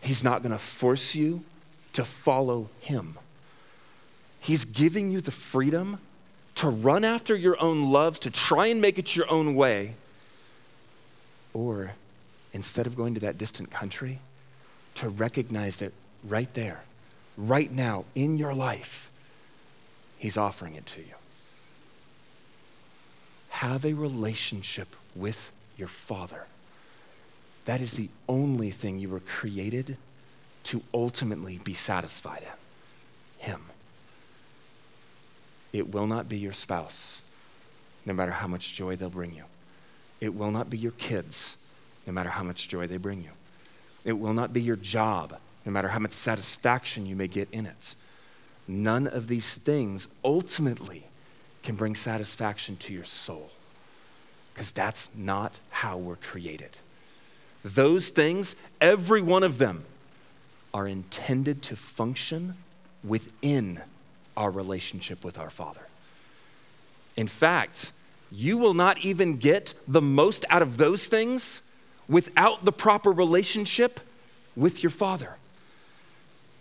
He's 0.00 0.24
not 0.24 0.42
going 0.42 0.52
to 0.52 0.58
force 0.58 1.14
you 1.14 1.44
to 1.92 2.04
follow 2.04 2.68
Him. 2.80 3.18
He's 4.40 4.64
giving 4.64 5.10
you 5.10 5.20
the 5.20 5.30
freedom 5.30 5.98
to 6.56 6.68
run 6.68 7.04
after 7.04 7.36
your 7.36 7.60
own 7.60 7.90
love, 7.90 8.18
to 8.20 8.30
try 8.30 8.66
and 8.66 8.80
make 8.80 8.98
it 8.98 9.14
your 9.14 9.30
own 9.30 9.54
way. 9.54 9.94
Or 11.54 11.92
instead 12.52 12.86
of 12.86 12.96
going 12.96 13.14
to 13.14 13.20
that 13.20 13.38
distant 13.38 13.70
country, 13.70 14.18
to 14.96 15.08
recognize 15.08 15.76
that 15.76 15.92
right 16.24 16.52
there, 16.54 16.82
right 17.36 17.70
now 17.70 18.04
in 18.14 18.38
your 18.38 18.54
life, 18.54 19.10
He's 20.18 20.36
offering 20.36 20.74
it 20.74 20.86
to 20.86 21.00
you 21.00 21.14
have 23.58 23.84
a 23.84 23.92
relationship 23.92 24.94
with 25.16 25.50
your 25.76 25.88
Father. 25.88 26.46
That 27.68 27.82
is 27.82 27.92
the 27.98 28.08
only 28.26 28.70
thing 28.70 28.98
you 28.98 29.10
were 29.10 29.20
created 29.20 29.98
to 30.64 30.82
ultimately 30.94 31.60
be 31.62 31.74
satisfied 31.74 32.40
in 32.40 33.46
Him. 33.46 33.60
It 35.74 35.92
will 35.92 36.06
not 36.06 36.30
be 36.30 36.38
your 36.38 36.54
spouse, 36.54 37.20
no 38.06 38.14
matter 38.14 38.32
how 38.32 38.46
much 38.46 38.74
joy 38.74 38.96
they'll 38.96 39.10
bring 39.10 39.34
you. 39.34 39.44
It 40.18 40.34
will 40.34 40.50
not 40.50 40.70
be 40.70 40.78
your 40.78 40.92
kids, 40.92 41.58
no 42.06 42.14
matter 42.14 42.30
how 42.30 42.42
much 42.42 42.68
joy 42.68 42.86
they 42.86 42.96
bring 42.96 43.22
you. 43.22 43.32
It 44.02 44.14
will 44.18 44.32
not 44.32 44.54
be 44.54 44.62
your 44.62 44.76
job, 44.76 45.36
no 45.66 45.70
matter 45.70 45.88
how 45.88 45.98
much 45.98 46.12
satisfaction 46.12 47.04
you 47.04 47.16
may 47.16 47.28
get 47.28 47.50
in 47.52 47.66
it. 47.66 47.94
None 48.66 49.06
of 49.06 49.28
these 49.28 49.56
things 49.56 50.08
ultimately 50.24 51.04
can 51.62 51.76
bring 51.76 51.94
satisfaction 51.94 52.78
to 52.78 52.94
your 52.94 53.04
soul. 53.04 53.50
Because 54.54 54.70
that's 54.70 55.14
not 55.14 55.60
how 55.68 55.98
we're 55.98 56.16
created. 56.16 56.78
Those 57.64 58.08
things, 58.10 58.56
every 58.80 59.20
one 59.20 59.42
of 59.42 59.58
them, 59.58 59.84
are 60.72 60.86
intended 60.86 61.62
to 61.62 61.76
function 61.76 62.54
within 63.02 63.80
our 64.36 64.50
relationship 64.50 65.24
with 65.24 65.38
our 65.38 65.50
Father. 65.50 65.80
In 67.16 67.26
fact, 67.26 67.92
you 68.30 68.58
will 68.58 68.74
not 68.74 68.98
even 69.04 69.38
get 69.38 69.74
the 69.88 70.02
most 70.02 70.44
out 70.50 70.62
of 70.62 70.76
those 70.76 71.06
things 71.06 71.62
without 72.08 72.64
the 72.64 72.72
proper 72.72 73.10
relationship 73.10 74.00
with 74.54 74.82
your 74.82 74.90
Father. 74.90 75.36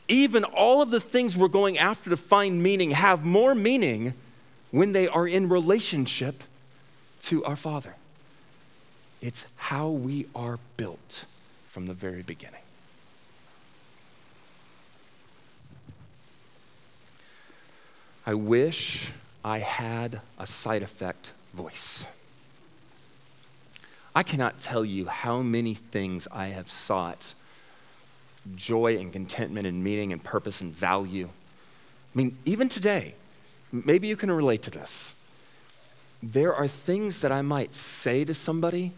Even 0.07 0.43
all 0.43 0.81
of 0.81 0.89
the 0.89 1.01
things 1.01 1.35
we're 1.35 1.47
going 1.47 1.77
after 1.77 2.09
to 2.09 2.17
find 2.17 2.63
meaning 2.63 2.91
have 2.91 3.25
more 3.25 3.53
meaning 3.53 4.13
when 4.71 4.93
they 4.93 5.07
are 5.07 5.27
in 5.27 5.49
relationship 5.49 6.43
to 7.21 7.43
our 7.43 7.55
Father. 7.55 7.95
It's 9.21 9.45
how 9.57 9.89
we 9.89 10.27
are 10.35 10.59
built 10.77 11.25
from 11.69 11.87
the 11.87 11.93
very 11.93 12.21
beginning. 12.21 12.61
I 18.25 18.33
wish 18.33 19.11
I 19.43 19.59
had 19.59 20.21
a 20.37 20.45
side 20.45 20.83
effect 20.83 21.31
voice. 21.53 22.05
I 24.13 24.23
cannot 24.23 24.59
tell 24.59 24.83
you 24.83 25.05
how 25.05 25.41
many 25.41 25.73
things 25.73 26.27
I 26.31 26.47
have 26.47 26.69
sought 26.69 27.33
joy 28.55 28.97
and 28.97 29.13
contentment 29.13 29.67
and 29.67 29.83
meaning 29.83 30.11
and 30.11 30.23
purpose 30.23 30.61
and 30.61 30.73
value. 30.73 31.27
I 31.27 32.17
mean, 32.17 32.37
even 32.45 32.69
today, 32.69 33.15
maybe 33.71 34.07
you 34.07 34.15
can 34.15 34.31
relate 34.31 34.61
to 34.63 34.71
this. 34.71 35.13
There 36.23 36.53
are 36.53 36.67
things 36.67 37.21
that 37.21 37.31
I 37.31 37.41
might 37.41 37.75
say 37.75 38.25
to 38.25 38.33
somebody 38.33 38.93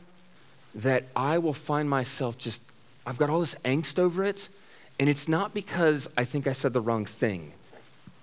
that 0.76 1.06
I 1.16 1.38
will 1.38 1.54
find 1.54 1.90
myself 1.90 2.38
just, 2.38 2.62
I've 3.06 3.18
got 3.18 3.30
all 3.30 3.40
this 3.40 3.56
angst 3.66 4.00
over 4.00 4.24
it, 4.24 4.50
and 5.00 5.10
it's 5.10 5.28
not 5.28 5.54
because 5.54 6.10
I 6.18 6.26
think 6.26 6.48
I 6.48 6.52
said 6.52 6.74
the 6.74 6.82
wrong 6.82 7.06
thing, 7.06 7.54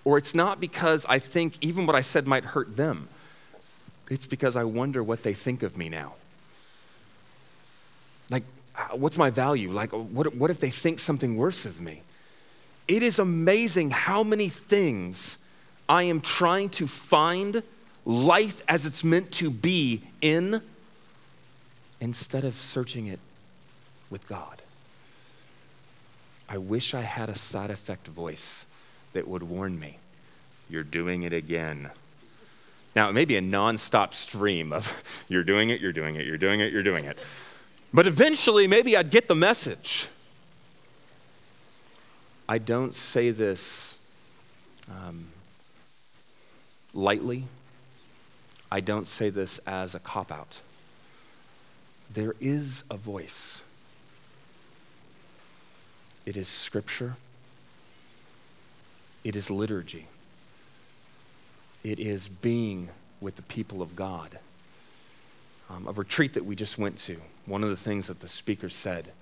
or 0.05 0.19
it's 0.19 0.35
not 0.35 0.61
because 0.61 1.05
I 1.07 1.19
think 1.19 1.55
even 1.61 1.87
what 1.87 1.97
I 1.97 2.03
said 2.03 2.27
might 2.27 2.45
hurt 2.45 2.77
them. 2.77 3.09
It's 4.09 4.27
because 4.27 4.55
I 4.55 4.65
wonder 4.65 5.03
what 5.03 5.23
they 5.23 5.33
think 5.33 5.63
of 5.63 5.77
me 5.77 5.89
now. 5.89 6.15
Like, 8.31 8.45
uh, 8.77 8.97
what's 8.97 9.19
my 9.19 9.31
value? 9.31 9.71
Like, 9.71 9.93
what, 9.93 10.35
what 10.35 10.51
if 10.51 10.61
they 10.61 10.71
think 10.71 10.99
something 10.99 11.37
worse 11.37 11.65
of 11.65 11.81
me? 11.81 12.03
It 12.87 13.03
is 13.03 13.19
amazing 13.19 13.91
how 13.91 14.23
many 14.23 14.49
things 14.49 15.39
I 15.89 16.05
am 16.05 16.21
trying 16.21 16.69
to 16.71 16.87
find 16.87 17.63
life 18.05 18.63
as 18.69 18.87
it's 18.87 19.03
meant 19.03 19.33
to 19.33 19.51
be 19.51 20.03
in 20.21 20.63
instead 22.01 22.45
of 22.45 22.55
searching 22.55 23.07
it 23.07 23.21
with 24.11 24.29
God. 24.29 24.63
I 26.49 26.59
wish 26.59 26.95
I 26.95 27.03
had 27.03 27.29
a 27.29 27.35
side 27.35 27.71
effect 27.71 28.07
voice 28.07 28.67
that 29.13 29.27
would 29.27 29.43
warn 29.43 29.79
me, 29.79 29.99
you're 30.69 30.85
doing 30.85 31.23
it 31.23 31.33
again. 31.33 31.91
Now, 32.95 33.09
it 33.09 33.13
may 33.13 33.25
be 33.25 33.37
a 33.37 33.43
nonstop 33.43 34.15
stream 34.15 34.73
of, 34.73 35.03
you're 35.29 35.45
doing 35.45 35.71
it, 35.71 35.81
you're 35.81 35.93
doing 35.93 36.17
it, 36.17 36.27
you're 36.27 36.39
doing 36.39 36.61
it, 36.61 36.73
you're 36.73 36.83
doing 36.83 37.05
it. 37.05 37.19
But 37.93 38.07
eventually, 38.07 38.67
maybe 38.67 38.97
I'd 38.97 39.11
get 39.11 39.29
the 39.29 39.35
message. 39.35 40.09
I 42.49 42.59
don't 42.59 42.95
say 42.95 43.31
this 43.31 43.99
um, 44.89 45.27
lightly. 46.95 47.45
I 48.71 48.81
don't 48.81 49.09
say 49.09 49.31
this 49.31 49.59
as 49.67 49.95
a 49.95 49.99
cop 49.99 50.31
out. 50.31 50.61
There 52.12 52.35
is 52.40 52.85
a 52.90 52.97
voice. 52.97 53.62
it 56.27 56.37
is 56.37 56.49
scripture, 56.49 57.14
it 59.23 59.37
is 59.37 59.49
liturgy, 59.49 60.07
it 61.85 62.01
is 62.01 62.27
being 62.27 62.88
with 63.21 63.37
the 63.37 63.42
people 63.42 63.81
of 63.81 63.95
God. 63.95 64.38
Um, 65.71 65.87
a 65.87 65.92
retreat 65.92 66.35
that 66.35 66.45
we 66.45 66.55
just 66.55 66.79
went 66.79 66.99
to, 66.99 67.21
one 67.47 67.64
of 67.64 67.71
the 67.71 67.77
things 67.77 68.09
that 68.09 68.21
the 68.21 68.29
speaker 68.29 68.69
said 68.69 69.12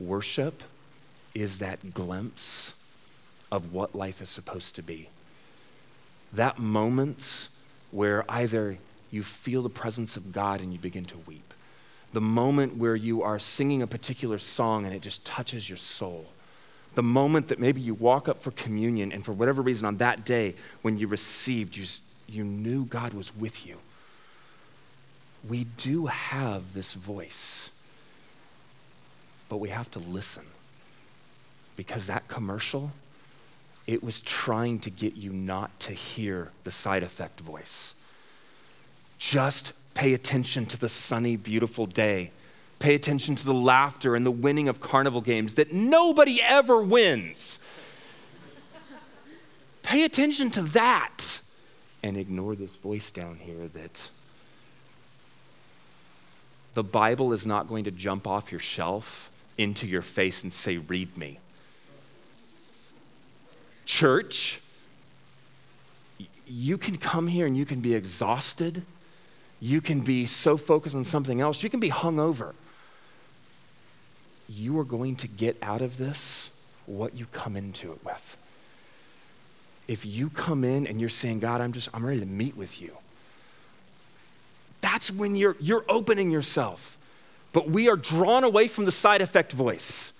worship 0.00 0.62
is 1.34 1.58
that 1.58 1.94
glimpse 1.94 2.74
of 3.52 3.72
what 3.72 3.94
life 3.94 4.20
is 4.20 4.28
supposed 4.28 4.74
to 4.74 4.82
be. 4.82 5.08
That 6.32 6.58
moment 6.58 7.48
where 7.90 8.24
either 8.28 8.78
you 9.10 9.22
feel 9.22 9.62
the 9.62 9.70
presence 9.70 10.16
of 10.16 10.32
God 10.32 10.60
and 10.60 10.72
you 10.72 10.78
begin 10.78 11.04
to 11.06 11.18
weep, 11.26 11.54
the 12.14 12.20
moment 12.20 12.76
where 12.76 12.94
you 12.94 13.22
are 13.24 13.40
singing 13.40 13.82
a 13.82 13.86
particular 13.88 14.38
song 14.38 14.84
and 14.86 14.94
it 14.94 15.02
just 15.02 15.26
touches 15.26 15.68
your 15.68 15.76
soul, 15.76 16.26
the 16.94 17.02
moment 17.02 17.48
that 17.48 17.58
maybe 17.58 17.80
you 17.80 17.92
walk 17.92 18.28
up 18.28 18.40
for 18.40 18.52
communion 18.52 19.12
and 19.12 19.24
for 19.24 19.32
whatever 19.32 19.60
reason 19.60 19.84
on 19.84 19.96
that 19.96 20.24
day 20.24 20.54
when 20.82 20.96
you 20.96 21.08
received, 21.08 21.76
you, 21.76 21.84
you 22.28 22.44
knew 22.44 22.84
God 22.84 23.14
was 23.14 23.36
with 23.36 23.66
you. 23.66 23.78
We 25.48 25.64
do 25.76 26.06
have 26.06 26.72
this 26.72 26.92
voice, 26.94 27.70
but 29.48 29.56
we 29.56 29.70
have 29.70 29.90
to 29.90 29.98
listen 29.98 30.44
because 31.74 32.06
that 32.06 32.28
commercial, 32.28 32.92
it 33.88 34.04
was 34.04 34.20
trying 34.20 34.78
to 34.80 34.90
get 34.90 35.16
you 35.16 35.32
not 35.32 35.80
to 35.80 35.92
hear 35.92 36.52
the 36.62 36.70
side 36.70 37.02
effect 37.02 37.40
voice. 37.40 37.94
Just 39.18 39.72
pay 39.94 40.12
attention 40.12 40.66
to 40.66 40.76
the 40.78 40.88
sunny, 40.88 41.36
beautiful 41.36 41.86
day. 41.86 42.32
Pay 42.78 42.94
attention 42.94 43.34
to 43.36 43.44
the 43.44 43.54
laughter 43.54 44.14
and 44.14 44.26
the 44.26 44.30
winning 44.30 44.68
of 44.68 44.80
carnival 44.80 45.20
games 45.20 45.54
that 45.54 45.72
nobody 45.72 46.42
ever 46.42 46.82
wins. 46.82 47.58
pay 49.82 50.04
attention 50.04 50.50
to 50.50 50.62
that 50.62 51.40
and 52.02 52.16
ignore 52.16 52.54
this 52.54 52.76
voice 52.76 53.10
down 53.10 53.36
here 53.36 53.68
that 53.68 54.10
the 56.74 56.84
Bible 56.84 57.32
is 57.32 57.46
not 57.46 57.68
going 57.68 57.84
to 57.84 57.90
jump 57.90 58.26
off 58.26 58.50
your 58.50 58.60
shelf 58.60 59.30
into 59.56 59.86
your 59.86 60.02
face 60.02 60.42
and 60.42 60.52
say, 60.52 60.76
Read 60.76 61.16
me. 61.16 61.38
Church, 63.86 64.60
you 66.46 66.76
can 66.76 66.96
come 66.96 67.28
here 67.28 67.46
and 67.46 67.56
you 67.56 67.64
can 67.64 67.80
be 67.80 67.94
exhausted. 67.94 68.82
You 69.60 69.80
can 69.80 70.00
be 70.00 70.26
so 70.26 70.56
focused 70.56 70.94
on 70.94 71.04
something 71.04 71.40
else. 71.40 71.62
You 71.62 71.70
can 71.70 71.80
be 71.80 71.90
hungover. 71.90 72.52
You 74.48 74.78
are 74.78 74.84
going 74.84 75.16
to 75.16 75.28
get 75.28 75.56
out 75.62 75.80
of 75.80 75.96
this 75.96 76.50
what 76.86 77.14
you 77.14 77.26
come 77.32 77.56
into 77.56 77.92
it 77.92 78.04
with. 78.04 78.36
If 79.88 80.04
you 80.04 80.30
come 80.30 80.64
in 80.64 80.86
and 80.86 81.00
you're 81.00 81.08
saying, 81.08 81.40
God, 81.40 81.60
I'm 81.60 81.72
just, 81.72 81.88
I'm 81.94 82.04
ready 82.04 82.20
to 82.20 82.26
meet 82.26 82.56
with 82.56 82.80
you, 82.80 82.92
that's 84.80 85.10
when 85.10 85.34
you're, 85.34 85.56
you're 85.60 85.84
opening 85.88 86.30
yourself. 86.30 86.98
But 87.52 87.70
we 87.70 87.88
are 87.88 87.96
drawn 87.96 88.44
away 88.44 88.68
from 88.68 88.84
the 88.84 88.92
side 88.92 89.22
effect 89.22 89.52
voice 89.52 90.12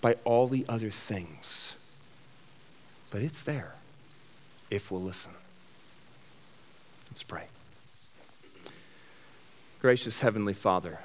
by 0.00 0.16
all 0.24 0.48
the 0.48 0.64
other 0.68 0.90
things 0.90 1.76
but 3.14 3.22
it's 3.22 3.44
there 3.44 3.74
if 4.72 4.90
we'll 4.90 5.00
listen. 5.00 5.30
Let's 7.12 7.22
pray. 7.22 7.44
Gracious 9.84 10.20
Heavenly 10.20 10.54
Father, 10.54 11.00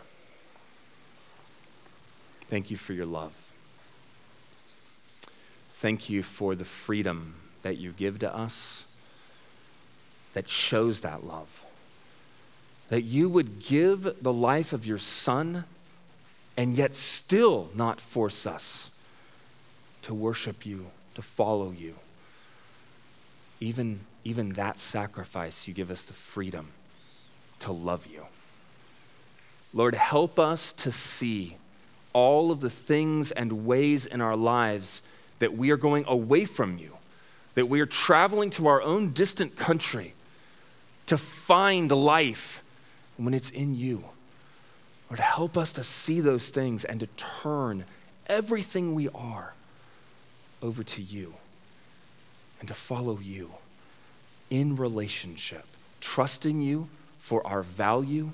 thank 2.48 2.72
you 2.72 2.78
for 2.78 2.94
your 2.94 3.06
love. 3.06 3.34
Thank 5.74 6.10
you 6.10 6.24
for 6.24 6.56
the 6.56 6.64
freedom 6.64 7.36
that 7.62 7.78
you 7.78 7.92
give 7.92 8.20
to 8.20 8.34
us 8.34 8.86
that 10.32 10.48
shows 10.48 11.02
that 11.02 11.26
love. 11.26 11.66
That 12.88 13.02
you 13.02 13.28
would 13.28 13.62
give 13.62 14.24
the 14.24 14.32
life 14.32 14.72
of 14.72 14.86
your 14.86 14.98
Son 14.98 15.66
and 16.56 16.78
yet 16.78 16.96
still 16.96 17.72
not 17.76 18.00
force 18.00 18.48
us 18.48 18.92
to 20.04 20.14
worship 20.14 20.66
you 20.66 20.86
to 21.16 21.22
follow 21.22 21.72
you. 21.72 21.96
Even, 23.60 24.00
even 24.24 24.52
that 24.52 24.80
sacrifice, 24.80 25.68
you 25.68 25.74
give 25.74 25.92
us 25.92 26.06
the 26.06 26.14
freedom 26.14 26.70
to 27.60 27.74
love 27.74 28.08
you. 28.08 28.24
Lord, 29.74 29.96
help 29.96 30.40
us 30.40 30.72
to 30.74 30.92
see 30.92 31.58
all 32.14 32.52
of 32.52 32.60
the 32.60 32.70
things 32.70 33.32
and 33.32 33.66
ways 33.66 34.06
in 34.06 34.20
our 34.20 34.36
lives 34.36 35.02
that 35.40 35.56
we 35.56 35.70
are 35.70 35.78
going 35.78 36.06
away 36.08 36.46
from 36.46 36.78
you, 36.78 36.98
that 37.54 37.68
we 37.68 37.80
are 37.80 37.86
traveling 37.86 38.50
to 38.52 38.68
our 38.68 38.82
own 38.82 39.12
distant 39.14 39.56
country 39.56 40.14
to 41.06 41.18
find 41.18 41.92
life 41.92 42.64
when 43.18 43.34
it's 43.34 43.50
in 43.50 43.76
you. 43.76 44.06
Lord, 45.10 45.20
help 45.20 45.58
us 45.58 45.72
to 45.74 45.84
see 45.84 46.20
those 46.20 46.50
things 46.50 46.84
and 46.84 47.00
to 47.00 47.08
turn 47.18 47.86
everything 48.28 48.94
we 48.94 49.10
are 49.10 49.54
over 50.62 50.84
to 50.84 51.02
you 51.02 51.36
and 52.60 52.68
to 52.68 52.74
follow 52.74 53.20
you 53.20 53.52
in 54.50 54.76
relationship, 54.76 55.66
trusting 56.02 56.62
you 56.62 56.90
for 57.20 57.46
our 57.46 57.64
value 57.64 58.32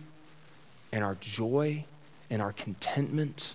and 0.95 1.03
our 1.03 1.17
joy 1.19 1.83
and 2.29 2.41
our 2.41 2.53
contentment 2.53 3.53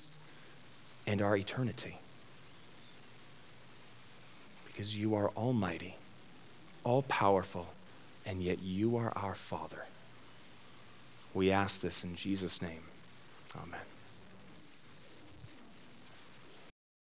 and 1.06 1.22
our 1.22 1.34
eternity. 1.34 1.96
Because 4.66 4.96
you 4.98 5.14
are 5.14 5.30
almighty, 5.30 5.96
all 6.84 7.00
powerful, 7.04 7.68
and 8.26 8.42
yet 8.42 8.62
you 8.62 8.94
are 8.98 9.10
our 9.16 9.34
Father. 9.34 9.86
We 11.32 11.50
ask 11.50 11.80
this 11.80 12.04
in 12.04 12.14
Jesus' 12.14 12.60
name. 12.60 12.82
Amen. 13.56 13.89